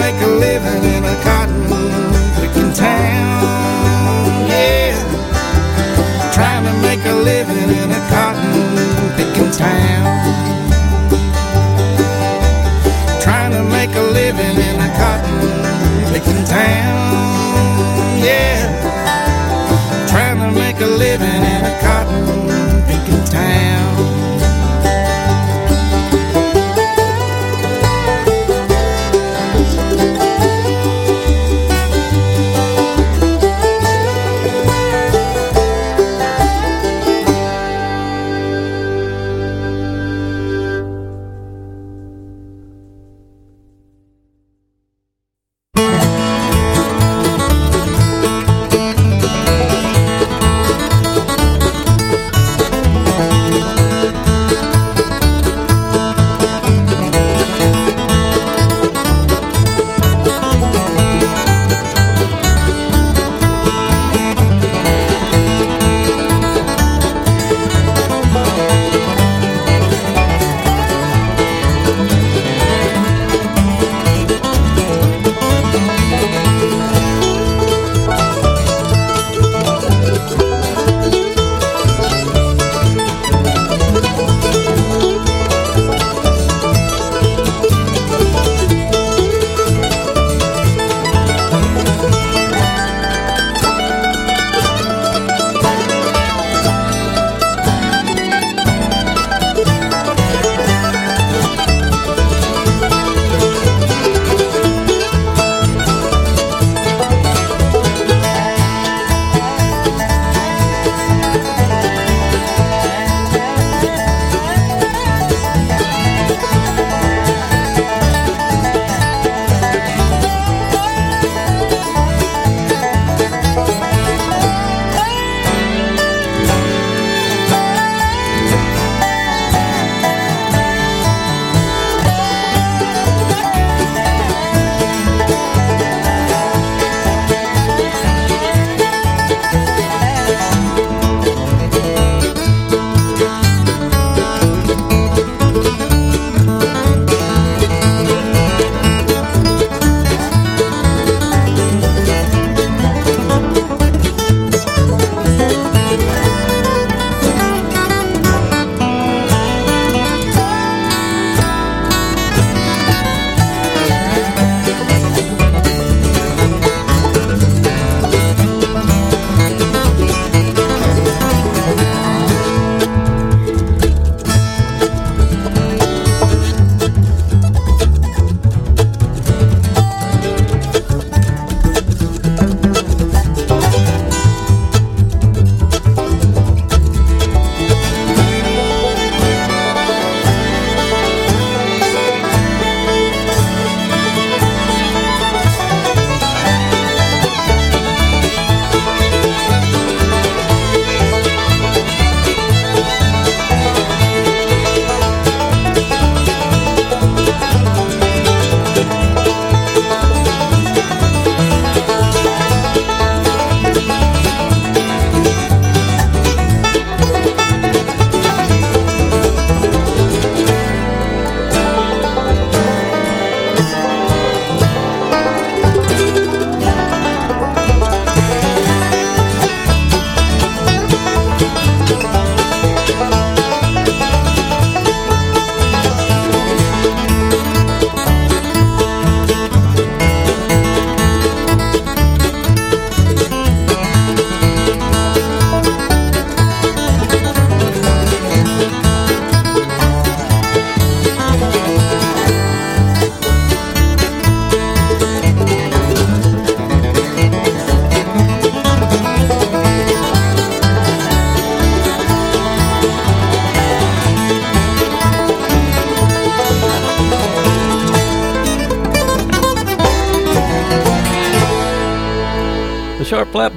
make 0.05 0.21
a 0.21 0.27
living 0.27 0.85
in 0.85 1.03
a 1.03 1.17
cotton 1.23 1.65
picking 2.37 2.73
town. 2.75 3.41
Yeah, 4.53 4.93
trying 6.31 6.65
to 6.69 6.75
make 6.87 7.03
a 7.07 7.15
living 7.31 7.71
in 7.81 7.91
a 7.91 8.03
cotton 8.13 8.53
picking 9.17 9.51
town. 9.51 10.05
Trying 13.25 13.53
to 13.53 13.63
make 13.77 13.95
a 14.03 14.05
living 14.21 14.57
in 14.69 14.77
a 14.89 14.91
cotton 15.01 15.41
picking 16.13 16.45
town. 16.45 16.99
Yeah, 18.29 18.61
trying 20.11 20.39
to 20.45 20.51
make 20.61 20.81
a 20.81 20.91
living 21.05 21.43
in 21.55 21.63
a 21.73 21.75
cotton 21.81 22.27
picking 22.89 23.25
town. 23.25 24.14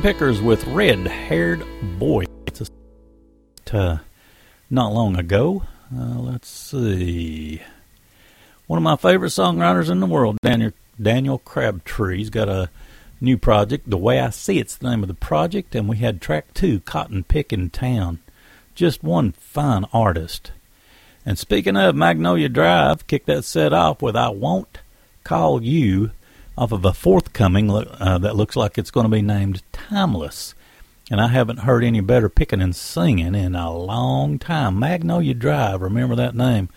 Pickers 0.08 0.42
with 0.42 0.66
Red 0.68 1.06
Haired 1.06 1.66
Boy. 2.00 2.24
It's 2.46 2.72
uh, 3.74 3.98
not 4.70 4.94
long 4.94 5.18
ago. 5.18 5.64
Uh, 5.94 6.20
let's 6.20 6.48
see. 6.48 7.62
One 8.68 8.78
of 8.78 8.84
my 8.84 8.96
favorite 8.96 9.32
songwriters 9.32 9.90
in 9.90 10.00
the 10.00 10.06
world, 10.06 10.38
Daniel, 10.42 10.72
Daniel 10.98 11.40
Crabtree. 11.40 12.20
He's 12.20 12.30
got 12.30 12.48
a 12.48 12.70
new 13.20 13.38
project. 13.38 13.90
The 13.90 13.98
Way 13.98 14.22
I 14.22 14.30
See 14.30 14.60
It's 14.60 14.78
the 14.78 14.90
name 14.90 15.04
of 15.04 15.10
the 15.10 15.14
project. 15.14 15.76
And 15.76 15.90
we 15.90 15.98
had 15.98 16.22
track 16.22 16.54
two, 16.54 16.80
Cotton 16.80 17.26
Pickin' 17.26 17.70
Town. 17.70 18.20
Just 18.76 19.04
one 19.04 19.34
fine 19.34 19.84
artist. 19.92 20.54
And 21.26 21.38
speaking 21.38 21.76
of 21.76 21.98
Magnolia 21.98 22.48
Drive, 22.48 23.08
kick 23.08 23.26
that 23.26 23.44
set 23.44 23.74
off 23.74 24.02
with 24.02 24.16
I 24.16 24.30
Won't 24.30 24.80
Call 25.26 25.62
You 25.62 26.12
off 26.58 26.72
of 26.72 26.84
a 26.84 26.94
forthcoming 26.94 27.70
uh, 27.70 28.18
that 28.18 28.36
looks 28.36 28.56
like 28.56 28.78
it's 28.78 28.92
going 28.92 29.06
to 29.06 29.12
be 29.12 29.22
named 29.22 29.62
Timeless. 29.72 30.56
And 31.10 31.22
I 31.22 31.28
haven't 31.28 31.60
heard 31.60 31.84
any 31.84 32.02
better 32.02 32.28
picking 32.28 32.62
and 32.62 32.76
singing 32.76 33.36
in 33.36 33.56
a 33.56 33.72
long 33.72 34.40
time. 34.40 34.78
Magnolia 34.80 35.34
Drive, 35.34 35.82
remember 35.82 36.16
that 36.16 36.36
name. 36.36 36.70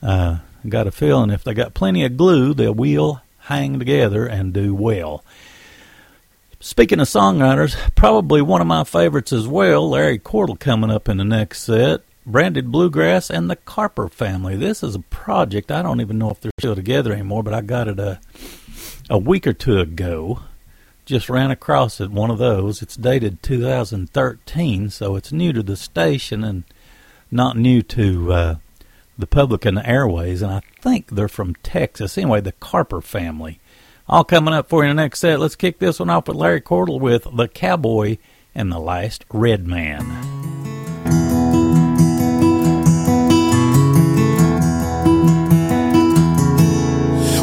Uh, 0.00 0.38
got 0.68 0.86
a 0.86 0.92
feeling 0.92 1.30
if 1.30 1.42
they 1.42 1.54
got 1.54 1.74
plenty 1.74 2.04
of 2.04 2.16
glue, 2.16 2.54
they 2.54 2.68
will 2.68 3.22
hang 3.38 3.78
together 3.78 4.26
and 4.26 4.52
do 4.52 4.74
well. 4.74 5.24
Speaking 6.60 7.00
of 7.00 7.08
songwriters, 7.08 7.76
probably 7.94 8.42
one 8.42 8.60
of 8.60 8.66
my 8.66 8.84
favorites 8.84 9.32
as 9.32 9.48
well, 9.48 9.88
Larry 9.88 10.18
Cordle 10.18 10.58
coming 10.58 10.90
up 10.90 11.08
in 11.08 11.16
the 11.16 11.24
next 11.24 11.62
set. 11.62 12.02
Branded 12.26 12.70
Bluegrass 12.70 13.30
and 13.30 13.48
the 13.48 13.56
Carper 13.56 14.08
Family. 14.08 14.54
This 14.54 14.82
is 14.82 14.94
a 14.94 15.00
project 15.00 15.72
I 15.72 15.80
don't 15.80 16.02
even 16.02 16.18
know 16.18 16.30
if 16.30 16.40
they're 16.40 16.52
still 16.58 16.74
together 16.74 17.12
anymore, 17.12 17.42
but 17.42 17.54
I 17.54 17.62
got 17.62 17.88
it 17.88 17.98
a 17.98 18.20
a 19.08 19.18
week 19.18 19.46
or 19.46 19.52
two 19.52 19.78
ago. 19.78 20.40
Just 21.04 21.30
ran 21.30 21.50
across 21.50 22.00
it, 22.00 22.10
one 22.10 22.30
of 22.30 22.38
those. 22.38 22.82
It's 22.82 22.96
dated 22.96 23.42
2013, 23.42 24.90
so 24.90 25.16
it's 25.16 25.32
new 25.32 25.52
to 25.54 25.62
the 25.62 25.76
station 25.76 26.44
and 26.44 26.64
not 27.30 27.56
new 27.56 27.82
to 27.82 28.32
uh, 28.32 28.54
the 29.16 29.26
public 29.26 29.64
and 29.64 29.78
the 29.78 29.88
airways. 29.88 30.42
And 30.42 30.52
I 30.52 30.60
think 30.82 31.08
they're 31.10 31.28
from 31.28 31.54
Texas. 31.56 32.18
Anyway, 32.18 32.42
the 32.42 32.52
Carper 32.52 33.00
Family. 33.00 33.58
All 34.06 34.24
coming 34.24 34.54
up 34.54 34.68
for 34.68 34.84
you 34.84 34.90
in 34.90 34.96
the 34.96 35.02
next 35.02 35.20
set. 35.20 35.40
Let's 35.40 35.56
kick 35.56 35.78
this 35.78 35.98
one 35.98 36.10
off 36.10 36.28
with 36.28 36.36
Larry 36.36 36.60
Cordle 36.60 37.00
with 37.00 37.26
The 37.32 37.48
Cowboy 37.48 38.18
and 38.54 38.70
the 38.70 38.78
Last 38.78 39.24
Red 39.30 39.66
Man. 39.66 40.37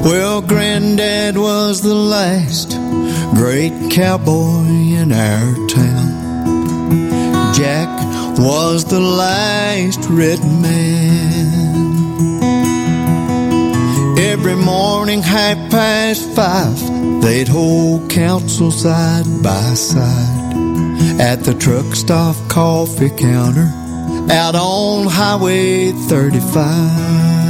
Well, 0.05 0.39
Granddad 0.39 1.35
was 1.35 1.81
the 1.81 1.95
last 1.95 2.77
great 3.33 3.73
cowboy 3.89 4.67
in 5.01 5.11
our 5.11 5.67
town. 5.67 7.55
Jack 7.55 7.89
was 8.37 8.85
the 8.85 8.99
last 8.99 9.99
red 10.07 10.39
man. 10.61 11.55
Every 14.19 14.55
morning, 14.55 15.23
half 15.23 15.71
past 15.71 16.29
five, 16.35 16.79
they'd 17.23 17.47
hold 17.47 18.07
council 18.11 18.69
side 18.69 19.25
by 19.41 19.73
side 19.73 21.19
at 21.19 21.43
the 21.43 21.55
truck 21.55 21.95
stop 21.95 22.35
coffee 22.47 23.09
counter 23.09 23.71
out 24.31 24.53
on 24.53 25.07
Highway 25.07 25.93
35. 25.93 27.44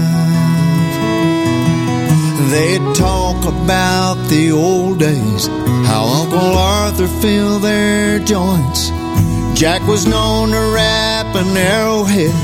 They'd 2.37 2.95
talk 2.95 3.45
about 3.45 4.15
the 4.27 4.51
old 4.51 4.99
days, 4.99 5.47
how 5.87 6.03
Uncle 6.21 6.57
Arthur 6.57 7.07
filled 7.07 7.63
their 7.63 8.19
joints. 8.19 8.89
Jack 9.57 9.81
was 9.87 10.05
known 10.05 10.49
to 10.49 10.73
rap 10.75 11.33
an 11.33 11.55
arrowhead 11.55 12.35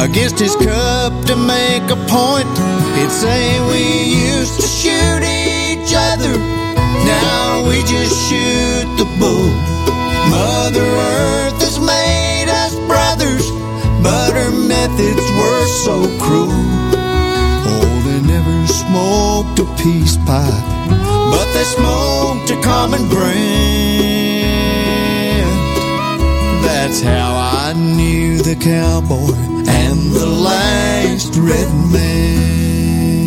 against 0.00 0.38
his 0.38 0.56
cup 0.56 1.12
to 1.26 1.36
make 1.36 1.84
a 1.90 2.00
point. 2.08 2.48
He'd 2.96 3.10
say 3.10 3.60
we 3.68 3.84
used 4.32 4.58
to 4.60 4.66
shoot 4.66 5.22
each 5.22 5.92
other, 5.94 6.32
now 7.04 7.68
we 7.68 7.82
just 7.82 8.16
shoot 8.28 8.88
the 8.96 9.04
bull. 9.20 9.52
Mother 10.32 10.80
Earth 10.80 11.60
has 11.60 11.78
made 11.78 12.48
us 12.48 12.74
brothers, 12.88 13.50
but 14.02 14.32
her 14.32 14.50
methods 14.50 15.26
were 15.38 15.66
so 15.84 16.08
cruel. 16.24 16.64
Oh, 17.68 18.02
they 18.06 18.20
never 18.26 18.66
smoked 18.66 19.25
a 19.36 19.76
peace 19.76 20.16
pipe, 20.24 20.64
but 20.88 21.52
they 21.52 21.64
smoked 21.64 22.50
a 22.50 22.58
common 22.62 23.06
brand. 23.08 23.36
That's 26.64 27.02
how 27.02 27.36
I 27.36 27.74
knew 27.74 28.38
the 28.38 28.56
cowboy 28.56 29.34
and 29.68 30.10
the 30.12 30.26
last 30.26 31.36
red 31.36 31.68
man. 31.92 33.26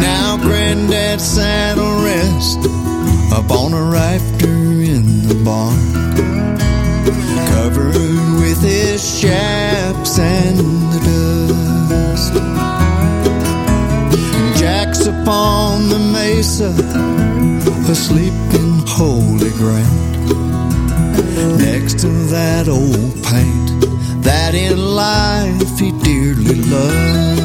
Now 0.00 0.36
Granddad's 0.36 1.24
saddle 1.24 2.04
rest 2.04 2.60
up 3.32 3.50
on 3.50 3.72
a 3.72 3.82
rafter 3.82 4.46
in 4.46 5.26
the 5.26 5.42
barn 5.44 5.98
covered 7.48 8.38
with 8.40 8.62
his 8.62 9.02
chaps 10.18 10.58
and 10.58 10.58
the 10.92 11.00
dust. 11.88 12.34
Jack's 14.58 15.06
upon 15.06 15.88
the 15.88 15.98
mesa, 15.98 16.70
asleep 17.90 18.32
in 18.54 18.82
holy 18.86 19.50
ground, 19.50 20.28
next 21.58 22.00
to 22.00 22.08
that 22.30 22.68
old 22.68 23.14
paint 23.24 24.22
that 24.22 24.54
in 24.54 24.78
life 24.94 25.78
he 25.78 25.92
dearly 26.02 26.60
loved. 26.62 27.40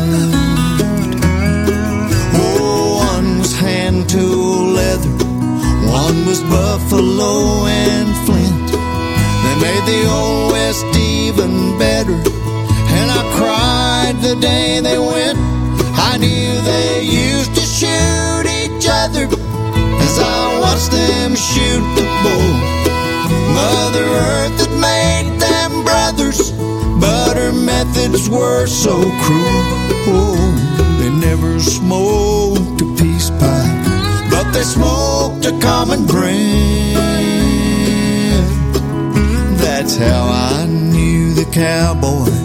Oh, 2.35 2.97
one 3.15 3.39
was 3.39 3.53
hand 3.53 4.09
tool 4.09 4.67
leather, 4.73 5.09
one 5.91 6.25
was 6.25 6.41
buffalo 6.43 7.65
and 7.67 8.15
flint. 8.25 8.71
They 9.43 9.55
made 9.61 9.85
the 9.85 10.09
old 10.09 10.51
West 10.51 10.85
even 10.97 11.77
better. 11.77 12.42
I 13.15 13.21
cried 13.37 14.15
the 14.21 14.35
day 14.39 14.79
they 14.79 14.97
went. 14.97 15.37
I 16.09 16.17
knew 16.17 16.51
they 16.61 17.03
used 17.03 17.53
to 17.55 17.61
shoot 17.61 18.45
each 18.61 18.85
other 18.89 19.25
as 20.05 20.15
I 20.19 20.59
watched 20.59 20.91
them 20.91 21.35
shoot 21.35 21.85
the 21.97 22.05
bull. 22.23 22.53
Mother 23.53 24.05
Earth 24.27 24.57
had 24.63 24.73
made 24.89 25.39
them 25.39 25.83
brothers, 25.83 26.51
but 26.99 27.37
her 27.37 27.53
methods 27.53 28.29
were 28.29 28.65
so 28.65 28.95
cruel. 29.23 29.63
Oh, 30.09 30.97
they 30.99 31.11
never 31.11 31.59
smoked 31.59 32.81
a 32.81 32.87
peace 32.97 33.29
pipe, 33.29 34.31
but 34.31 34.51
they 34.53 34.63
smoked 34.63 35.45
a 35.45 35.53
common 35.59 36.05
brand. 36.07 37.13
That's 39.59 39.97
how 39.97 40.23
I 40.27 40.65
knew 40.65 41.33
the 41.33 41.45
cowboy 41.45 42.42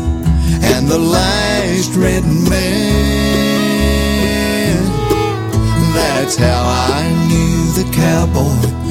and 0.78 0.86
the 0.86 0.98
last 0.98 1.96
red 1.96 2.24
man. 2.24 3.18
That's 5.92 6.36
how 6.36 6.62
I 6.94 7.02
knew 7.28 7.72
the 7.78 7.84
cowboy 7.92 8.87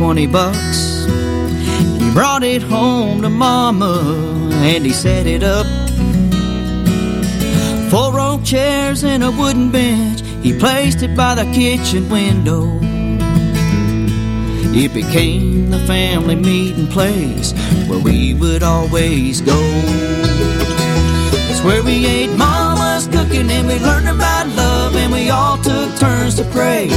20 0.00 0.26
bucks. 0.28 1.04
He 2.00 2.10
brought 2.14 2.42
it 2.42 2.62
home 2.62 3.20
to 3.20 3.28
Mama 3.28 4.00
and 4.64 4.86
he 4.86 4.94
set 4.94 5.26
it 5.26 5.42
up. 5.42 5.66
Four 7.90 8.18
oak 8.18 8.42
chairs 8.42 9.04
and 9.04 9.22
a 9.22 9.30
wooden 9.30 9.70
bench, 9.70 10.22
he 10.42 10.58
placed 10.58 11.02
it 11.02 11.14
by 11.14 11.34
the 11.34 11.44
kitchen 11.52 12.08
window. 12.08 12.80
It 14.72 14.94
became 14.94 15.68
the 15.68 15.80
family 15.80 16.34
meeting 16.34 16.86
place 16.86 17.52
where 17.86 17.98
we 17.98 18.32
would 18.32 18.62
always 18.62 19.42
go. 19.42 19.60
It's 21.50 21.62
where 21.62 21.82
we 21.82 22.06
ate 22.06 22.34
mama's 22.38 23.06
cooking 23.06 23.50
and 23.50 23.68
we 23.68 23.78
learned 23.78 24.08
about 24.08 24.46
love 24.56 24.96
and 24.96 25.12
we 25.12 25.28
all 25.28 25.58
took 25.58 25.94
turns 25.98 26.36
to 26.36 26.44
pray. 26.44 26.88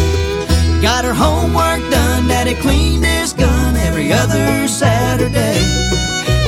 Got 0.83 1.05
her 1.05 1.13
homework 1.13 1.79
done, 1.89 2.27
daddy 2.27 2.55
cleaned 2.55 3.05
his 3.05 3.31
gun 3.31 3.77
every 3.77 4.11
other 4.11 4.67
Saturday. 4.67 5.57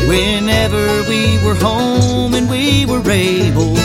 Whenever 0.09 1.03
we 1.07 1.37
were 1.45 1.55
home 1.55 2.33
and 2.33 2.49
we 2.49 2.85
were 2.85 2.99
able, 3.09 3.75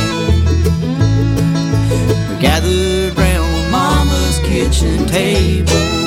we 2.30 2.40
gathered 2.40 3.16
round 3.16 3.70
mama's 3.70 4.40
kitchen 4.40 5.07
table. 5.07 5.99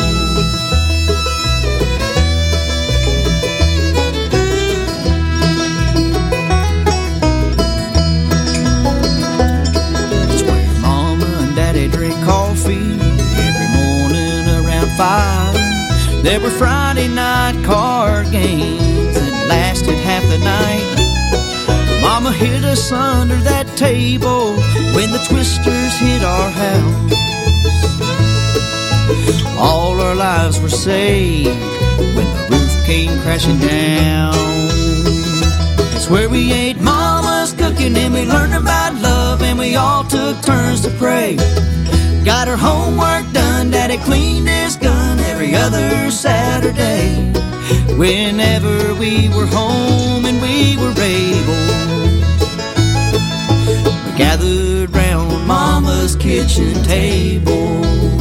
There 14.97 16.39
were 16.39 16.51
Friday 16.51 17.07
night 17.07 17.63
card 17.65 18.31
games 18.31 19.15
that 19.15 19.45
lasted 19.49 19.95
half 19.95 20.23
the 20.29 20.37
night. 20.37 22.01
Mama 22.01 22.31
hid 22.31 22.63
us 22.63 22.91
under 22.91 23.37
that 23.37 23.65
table 23.75 24.53
when 24.93 25.11
the 25.11 25.17
twisters 25.27 25.97
hit 25.97 26.23
our 26.23 26.49
house. 26.49 27.13
All 29.57 29.99
our 29.99 30.15
lives 30.15 30.59
were 30.61 30.69
saved 30.69 31.49
when 32.15 32.27
the 32.35 32.47
roof 32.51 32.85
came 32.85 33.19
crashing 33.21 33.57
down. 33.57 34.33
That's 35.91 36.09
where 36.09 36.29
we 36.29 36.53
ate 36.53 36.79
mama's 36.79 37.53
cooking 37.53 37.97
and 37.97 38.13
we 38.13 38.25
learned 38.25 38.53
about 38.53 38.93
love 39.01 39.41
and 39.41 39.57
we 39.57 39.75
all 39.75 40.03
took 40.03 40.39
turns 40.43 40.81
to 40.81 40.89
pray. 40.91 41.37
Got 42.25 42.47
our 42.47 42.55
homework 42.55 43.29
done, 43.33 43.69
daddy 43.69 43.97
cleaned 43.97 44.47
his 44.47 44.77
gun 44.77 45.19
every 45.19 45.55
other 45.55 46.09
Saturday. 46.09 47.33
Whenever 47.97 48.95
we 48.95 49.27
were 49.27 49.45
home 49.45 50.23
and 50.25 50.41
we 50.41 50.77
were 50.77 50.93
able, 51.01 51.63
we 54.05 54.17
gathered 54.17 54.95
round 54.95 55.45
mama's 55.45 56.15
kitchen 56.15 56.81
table. 56.83 58.12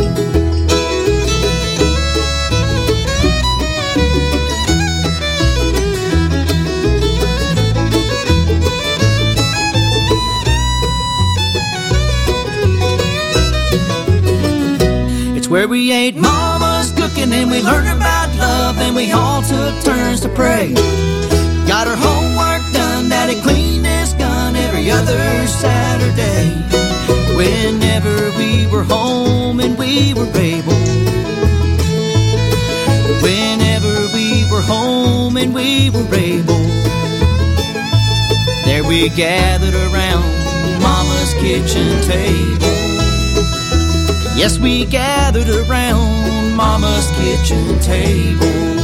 Where 15.63 15.69
we 15.69 15.93
ate 15.93 16.17
mama's 16.17 16.91
cooking 16.91 17.33
and 17.33 17.49
we 17.49 17.63
learned 17.63 17.87
about 17.87 18.29
love 18.37 18.77
and 18.79 18.97
we 18.97 19.13
all 19.13 19.43
took 19.43 19.73
turns 19.85 20.21
to 20.21 20.29
pray. 20.31 20.75
Got 21.69 21.87
our 21.87 21.95
homework 21.95 22.63
done, 22.73 23.09
daddy 23.09 23.41
cleaned 23.41 23.87
his 23.87 24.13
gun 24.15 24.57
every 24.57 24.91
other 24.91 25.47
Saturday. 25.47 26.51
Whenever 27.37 28.37
we 28.39 28.67
were 28.73 28.83
home 28.83 29.61
and 29.61 29.79
we 29.79 30.15
were 30.15 30.27
able. 30.35 30.83
Whenever 33.23 33.95
we 34.17 34.45
were 34.51 34.63
home 34.63 35.37
and 35.37 35.55
we 35.55 35.91
were 35.91 36.13
able. 36.13 36.65
There 38.65 38.83
we 38.83 39.11
gathered 39.11 39.75
around 39.75 40.27
mama's 40.83 41.33
kitchen 41.35 42.03
table. 42.03 42.92
Yes, 44.35 44.59
we 44.59 44.85
gathered 44.87 45.49
around 45.49 46.57
Mama's 46.57 47.11
kitchen 47.13 47.79
table. 47.81 48.82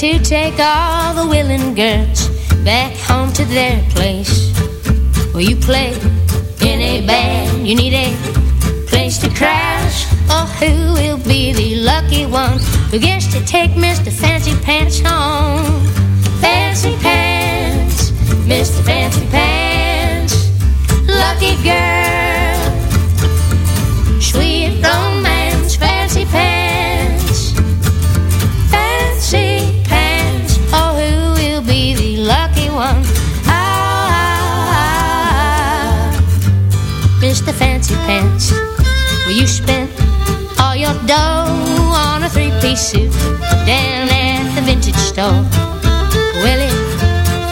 To 0.00 0.18
take 0.20 0.58
all 0.58 1.12
the 1.12 1.26
willing 1.28 1.74
girls 1.74 2.26
back 2.64 2.96
home 2.96 3.30
to 3.34 3.44
their 3.44 3.84
place. 3.90 4.50
Well, 5.34 5.42
you 5.42 5.56
play 5.56 5.92
in 6.62 6.80
a 6.80 7.06
band, 7.06 7.68
you 7.68 7.74
need 7.74 7.92
a 7.92 8.16
place 8.86 9.18
to 9.18 9.28
crash. 9.28 10.06
Oh, 10.30 10.46
who 10.58 10.94
will 10.94 11.18
be 11.18 11.52
the 11.52 11.82
lucky 11.82 12.24
one 12.24 12.58
who 12.90 12.98
gets 12.98 13.26
to 13.34 13.44
take 13.44 13.72
Mr. 13.72 14.10
Fancy 14.10 14.54
Pants 14.64 15.00
home? 15.04 15.84
Fancy 16.40 16.96
Pants, 17.02 18.12
Mr. 18.48 18.82
Fancy 18.82 19.26
Pants, 19.26 20.48
lucky 21.06 21.62
girl, 21.62 21.99
Pants. 38.10 38.50
Well, 39.24 39.36
you 39.40 39.46
spent 39.46 39.88
all 40.58 40.74
your 40.74 40.94
dough 41.06 41.46
on 41.94 42.24
a 42.24 42.28
three-piece 42.28 42.80
suit 42.90 43.12
down 43.70 44.08
at 44.10 44.50
the 44.56 44.62
vintage 44.62 44.96
store. 44.96 45.46
Well, 46.42 46.60
it 46.68 46.74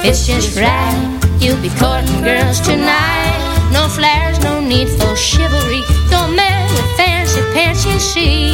fits 0.02 0.26
just 0.26 0.58
right. 0.58 0.98
You'll 1.38 1.62
be 1.62 1.70
courting 1.78 2.22
girls 2.24 2.58
tonight. 2.60 3.38
No 3.72 3.86
flares, 3.86 4.40
no 4.40 4.58
need 4.58 4.88
for 4.88 5.14
chivalry. 5.14 5.82
Don't 6.10 6.34
mess 6.34 6.72
with 6.74 6.90
fancy 6.96 7.42
pants, 7.54 7.86
you 7.86 8.00
see. 8.00 8.52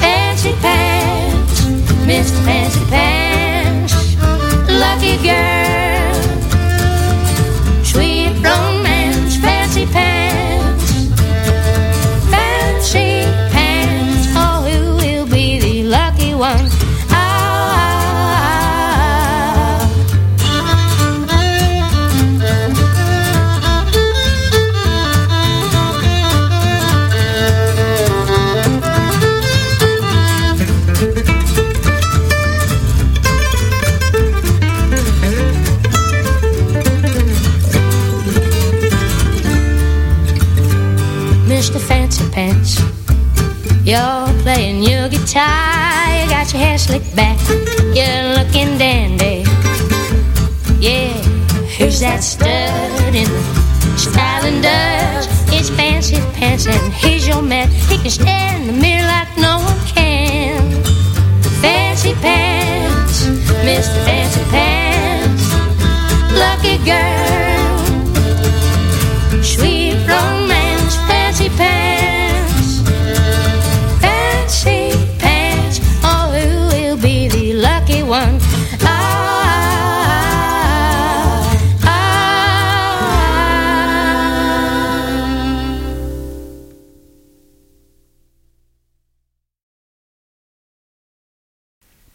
Fancy 0.00 0.52
pants, 0.64 1.60
Mr. 2.08 2.40
Fancy 2.46 2.84
Pants, 2.88 3.92
lucky 4.82 5.16
girl, 5.20 6.14
sweet 7.84 8.32
romance, 8.40 9.36
fancy 9.36 9.84
pants, 9.84 10.31
Fancy 41.88 42.28
Pants. 42.30 42.80
You're 43.84 44.28
playing 44.42 44.82
your 44.82 45.08
guitar, 45.08 46.22
you 46.22 46.28
got 46.30 46.52
your 46.52 46.62
hair 46.62 46.78
slicked 46.78 47.14
back, 47.16 47.38
you're 47.96 48.34
looking 48.38 48.78
dandy. 48.78 49.44
Yeah, 50.78 51.12
who's 51.76 52.00
that 52.00 52.22
stud 52.22 53.14
in 53.14 53.28
the 53.28 53.96
styling 53.96 54.60
does? 54.60 55.26
It's 55.52 55.70
Fancy 55.70 56.16
Pants, 56.34 56.66
and 56.66 56.92
he's 56.92 57.26
your 57.26 57.42
man. 57.42 57.68
He 57.68 57.98
can 57.98 58.10
stare 58.10 58.41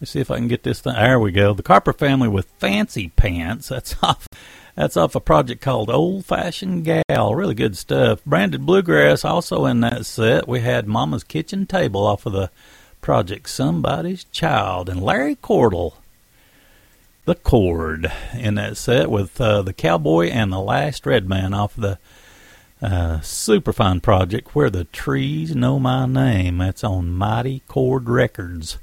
Let's 0.08 0.14
see 0.14 0.22
if 0.22 0.32
I 0.32 0.38
can 0.38 0.48
get 0.48 0.64
this 0.64 0.80
thing. 0.80 0.94
There 0.94 1.20
we 1.20 1.34
go. 1.34 1.54
The 1.54 1.62
Carper 1.62 1.92
family 1.92 2.30
with 2.30 2.48
fancy 2.60 3.10
pants. 3.10 3.68
That's 3.68 3.94
off. 4.02 4.26
That's 4.74 4.96
off 4.96 5.16
a 5.16 5.20
project 5.20 5.62
called 5.62 5.90
Old 5.90 6.24
Fashioned 6.24 6.86
Gal. 6.86 7.36
Really 7.36 7.54
good 7.54 7.76
stuff. 7.76 8.24
Branded 8.24 8.66
Bluegrass 8.66 9.26
also 9.26 9.66
in 9.66 9.82
that 9.82 10.06
set. 10.06 10.48
We 10.48 10.62
had 10.62 10.88
Mama's 10.88 11.26
Kitchen 11.26 11.66
Table 11.66 12.08
off 12.08 12.26
of 12.26 12.32
the 12.32 12.50
project 13.02 13.50
Somebody's 13.50 14.24
Child 14.24 14.88
and 14.88 15.04
Larry 15.04 15.36
Cordle. 15.36 15.96
The 17.26 17.36
Chord 17.36 18.10
in 18.34 18.56
that 18.56 18.78
set 18.78 19.12
with 19.12 19.42
uh, 19.42 19.62
the 19.62 19.74
Cowboy 19.74 20.28
and 20.28 20.54
the 20.54 20.62
Last 20.62 21.06
Red 21.06 21.28
Man 21.28 21.54
off 21.54 21.76
of 21.76 21.82
the 21.82 22.00
uh, 22.82 23.20
super 23.20 23.74
fine 23.74 24.00
project 24.00 24.56
Where 24.56 24.70
the 24.70 24.86
Trees 24.86 25.54
Know 25.54 25.80
My 25.80 26.06
Name. 26.06 26.60
That's 26.60 26.86
on 26.86 27.10
Mighty 27.10 27.62
Chord 27.68 28.08
Records. 28.08 28.78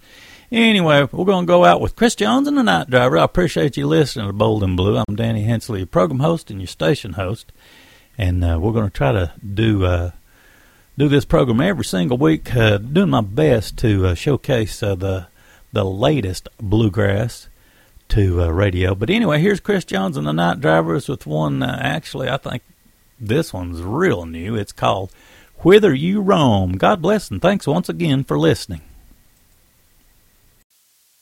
Anyway, 0.55 1.09
we're 1.11 1.25
going 1.25 1.47
to 1.47 1.51
go 1.51 1.65
out 1.65 1.81
with 1.81 1.97
Chris 1.97 2.15
Jones 2.15 2.47
and 2.47 2.57
the 2.57 2.63
Night 2.63 2.89
Driver. 2.89 3.19
I 3.19 3.25
appreciate 3.25 3.77
you 3.77 3.89
listening 3.89 4.29
to 4.29 4.33
Bold 4.33 4.63
and 4.63 4.77
Blue. 4.77 4.97
I'm 4.97 5.17
Danny 5.17 5.43
Hensley, 5.43 5.81
your 5.81 5.89
program 5.89 6.21
host 6.21 6.49
and 6.49 6.61
your 6.61 6.69
station 6.69 7.15
host, 7.15 7.51
and 8.17 8.45
uh, 8.45 8.61
we're 8.63 8.71
going 8.71 8.89
to 8.89 8.97
try 8.97 9.11
to 9.11 9.33
do 9.43 9.85
uh, 9.85 10.13
do 10.97 11.09
this 11.09 11.25
program 11.25 11.61
every 11.61 11.85
single 11.85 12.19
week, 12.19 12.55
uh, 12.55 12.79
doing 12.79 13.11
my 13.11 13.21
best 13.21 13.77
to 13.79 14.07
uh, 14.07 14.15
showcase 14.15 14.81
uh, 14.81 14.95
the 14.95 15.27
the 15.73 15.85
latest 15.85 16.49
bluegrass 16.59 17.49
to 18.11 18.43
uh, 18.43 18.49
radio. 18.49 18.95
But 18.95 19.11
anyway, 19.11 19.41
here's 19.41 19.59
Chris 19.59 19.85
Jones 19.85 20.17
and 20.17 20.25
the 20.25 20.33
Night 20.33 20.61
Drivers 20.61 21.09
with 21.09 21.27
one. 21.27 21.65
Actually, 21.65 22.29
I 22.29 22.37
think 22.37 22.63
this 23.19 23.53
one's 23.53 23.83
real 23.83 24.25
new. 24.25 24.55
It's 24.55 24.71
called 24.71 25.11
"Whither 25.65 25.93
You 25.93 26.21
Roam." 26.21 26.79
God 26.79 27.03
bless 27.03 27.29
and 27.29 27.43
thanks 27.43 27.67
once 27.67 27.89
again 27.89 28.23
for 28.23 28.39
listening. 28.39 28.83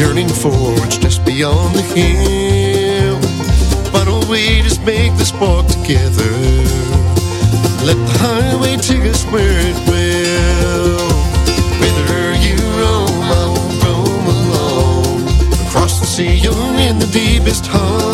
yearning 0.00 0.30
forwards 0.30 0.96
just 0.96 1.22
beyond 1.26 1.74
the 1.74 1.82
hill. 1.82 3.16
Why 3.92 4.02
don't 4.06 4.26
we 4.28 4.62
just 4.62 4.82
make 4.82 5.12
this 5.18 5.30
walk 5.34 5.66
together? 5.66 6.32
Let 7.84 7.98
the 8.08 8.16
highway 8.24 8.76
take 8.78 9.04
us 9.12 9.24
where 9.24 9.58
it 9.70 9.78
will. 9.90 11.04
Whither 11.80 12.32
you 12.46 12.56
roam, 12.80 13.14
I 13.40 13.44
will 13.52 13.72
roam 13.84 14.24
alone. 14.36 15.22
Across 15.66 16.00
the 16.00 16.06
sea, 16.06 16.34
you're 16.44 16.76
in 16.88 16.98
the 16.98 17.10
deepest 17.12 17.66
hollow. 17.66 18.09